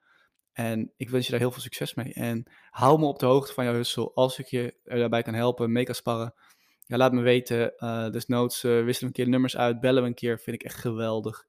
En 0.56 0.92
ik 0.96 1.10
wens 1.10 1.24
je 1.24 1.30
daar 1.30 1.40
heel 1.40 1.50
veel 1.50 1.62
succes 1.62 1.94
mee. 1.94 2.12
En 2.12 2.44
hou 2.70 2.98
me 2.98 3.06
op 3.06 3.18
de 3.18 3.26
hoogte 3.26 3.52
van 3.52 3.64
jouw 3.64 3.74
hustle. 3.74 4.12
Als 4.14 4.38
ik 4.38 4.46
je 4.46 4.74
er 4.84 4.98
daarbij 4.98 5.22
kan 5.22 5.34
helpen, 5.34 5.72
mee 5.72 5.84
kan 5.84 5.94
sparren. 5.94 6.34
Ja, 6.80 6.96
laat 6.96 7.12
me 7.12 7.20
weten. 7.20 7.74
Uh, 7.78 8.10
desnoods 8.10 8.64
uh, 8.64 8.84
wisselen 8.84 9.08
een 9.08 9.16
keer 9.16 9.28
nummers 9.28 9.56
uit. 9.56 9.80
Bellen 9.80 10.02
we 10.02 10.08
een 10.08 10.14
keer. 10.14 10.40
Vind 10.40 10.56
ik 10.56 10.62
echt 10.62 10.74
geweldig. 10.74 11.46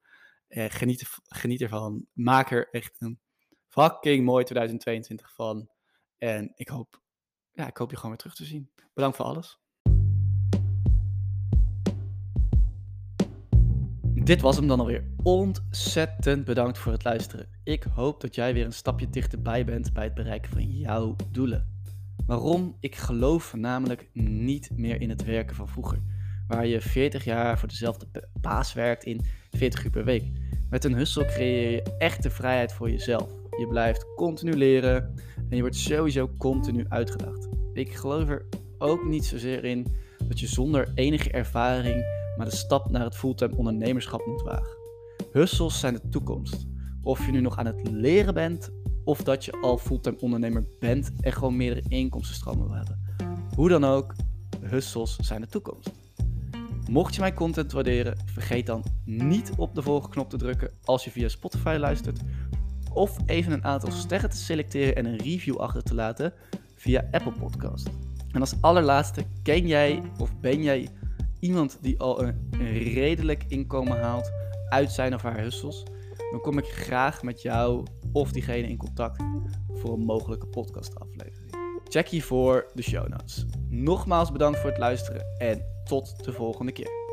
Uh, 0.48 0.64
geniet, 0.68 1.08
geniet 1.22 1.60
ervan. 1.60 2.06
Maak 2.12 2.50
er 2.50 2.68
echt 2.70 2.96
een 2.98 3.20
fucking 3.68 4.24
mooi 4.24 4.44
2022 4.44 5.32
van. 5.34 5.70
En 6.18 6.52
ik 6.54 6.68
hoop, 6.68 7.02
ja, 7.52 7.66
ik 7.66 7.76
hoop 7.76 7.90
je 7.90 7.96
gewoon 7.96 8.10
weer 8.10 8.20
terug 8.20 8.36
te 8.36 8.44
zien. 8.44 8.70
Bedankt 8.94 9.16
voor 9.16 9.26
alles. 9.26 9.60
Dit 14.28 14.40
was 14.40 14.56
hem 14.56 14.66
dan 14.66 14.80
alweer. 14.80 15.04
Ontzettend 15.22 16.44
bedankt 16.44 16.78
voor 16.78 16.92
het 16.92 17.04
luisteren. 17.04 17.48
Ik 17.64 17.86
hoop 17.94 18.20
dat 18.20 18.34
jij 18.34 18.54
weer 18.54 18.64
een 18.64 18.72
stapje 18.72 19.10
dichterbij 19.10 19.64
bent 19.64 19.92
bij 19.92 20.04
het 20.04 20.14
bereiken 20.14 20.50
van 20.50 20.70
jouw 20.70 21.16
doelen. 21.30 21.68
Waarom? 22.26 22.76
Ik 22.80 22.96
geloof 22.96 23.54
namelijk 23.54 24.08
niet 24.12 24.70
meer 24.76 25.00
in 25.00 25.08
het 25.08 25.24
werken 25.24 25.56
van 25.56 25.68
vroeger. 25.68 25.98
Waar 26.48 26.66
je 26.66 26.80
40 26.80 27.24
jaar 27.24 27.58
voor 27.58 27.68
dezelfde 27.68 28.06
baas 28.40 28.72
werkt 28.72 29.04
in 29.04 29.20
40 29.50 29.84
uur 29.84 29.90
per 29.90 30.04
week. 30.04 30.24
Met 30.70 30.84
een 30.84 30.94
hustle 30.94 31.24
creëer 31.24 31.70
je 31.70 31.82
echte 31.98 32.30
vrijheid 32.30 32.72
voor 32.72 32.90
jezelf. 32.90 33.30
Je 33.58 33.66
blijft 33.66 34.14
continu 34.16 34.52
leren 34.52 35.14
en 35.36 35.56
je 35.56 35.60
wordt 35.60 35.76
sowieso 35.76 36.30
continu 36.38 36.84
uitgedaagd. 36.88 37.48
Ik 37.72 37.94
geloof 37.94 38.28
er 38.28 38.46
ook 38.78 39.04
niet 39.04 39.24
zozeer 39.24 39.64
in 39.64 39.86
dat 40.28 40.40
je 40.40 40.46
zonder 40.46 40.92
enige 40.94 41.30
ervaring 41.30 42.17
maar 42.38 42.46
de 42.46 42.56
stap 42.56 42.90
naar 42.90 43.04
het 43.04 43.16
fulltime 43.16 43.56
ondernemerschap 43.56 44.26
moet 44.26 44.42
wagen. 44.42 44.76
Hustles 45.32 45.80
zijn 45.80 45.94
de 45.94 46.08
toekomst. 46.08 46.66
Of 47.02 47.26
je 47.26 47.32
nu 47.32 47.40
nog 47.40 47.58
aan 47.58 47.66
het 47.66 47.90
leren 47.90 48.34
bent 48.34 48.70
of 49.04 49.22
dat 49.22 49.44
je 49.44 49.52
al 49.52 49.78
fulltime 49.78 50.20
ondernemer 50.20 50.64
bent 50.78 51.12
en 51.20 51.32
gewoon 51.32 51.56
meerdere 51.56 51.88
inkomstenstromen 51.88 52.66
wil 52.66 52.76
hebben. 52.76 53.00
Hoe 53.54 53.68
dan 53.68 53.84
ook, 53.84 54.14
hustles 54.60 55.16
zijn 55.16 55.40
de 55.40 55.46
toekomst. 55.46 55.90
Mocht 56.90 57.14
je 57.14 57.20
mijn 57.20 57.34
content 57.34 57.72
waarderen, 57.72 58.18
vergeet 58.24 58.66
dan 58.66 58.84
niet 59.04 59.52
op 59.56 59.74
de 59.74 59.82
volgende 59.82 60.14
knop 60.14 60.30
te 60.30 60.36
drukken 60.36 60.70
als 60.84 61.04
je 61.04 61.10
via 61.10 61.28
Spotify 61.28 61.76
luistert. 61.80 62.20
Of 62.92 63.16
even 63.26 63.52
een 63.52 63.64
aantal 63.64 63.90
sterren 63.90 64.30
te 64.30 64.36
selecteren 64.36 64.96
en 64.96 65.06
een 65.06 65.16
review 65.16 65.56
achter 65.56 65.82
te 65.82 65.94
laten 65.94 66.32
via 66.74 67.08
Apple 67.10 67.32
Podcast. 67.32 67.90
En 68.32 68.40
als 68.40 68.54
allerlaatste, 68.60 69.24
ken 69.42 69.66
jij 69.66 70.02
of 70.18 70.40
ben 70.40 70.62
jij 70.62 70.88
iemand 71.40 71.78
die 71.80 71.98
al 71.98 72.22
een 72.22 72.50
redelijk 72.92 73.44
inkomen 73.48 74.00
haalt 74.00 74.30
uit 74.68 74.92
zijn 74.92 75.14
of 75.14 75.22
haar 75.22 75.40
hustles? 75.40 75.82
Dan 76.30 76.40
kom 76.40 76.58
ik 76.58 76.64
graag 76.64 77.22
met 77.22 77.42
jou 77.42 77.86
of 78.12 78.32
diegene 78.32 78.68
in 78.68 78.76
contact 78.76 79.22
voor 79.72 79.92
een 79.92 80.04
mogelijke 80.04 80.46
podcastaflevering. 80.46 81.56
Check 81.84 82.08
hiervoor 82.08 82.70
de 82.74 82.82
show 82.82 83.08
notes. 83.08 83.44
Nogmaals 83.68 84.32
bedankt 84.32 84.58
voor 84.58 84.70
het 84.70 84.78
luisteren 84.78 85.24
en 85.38 85.64
tot 85.84 86.24
de 86.24 86.32
volgende 86.32 86.72
keer. 86.72 87.07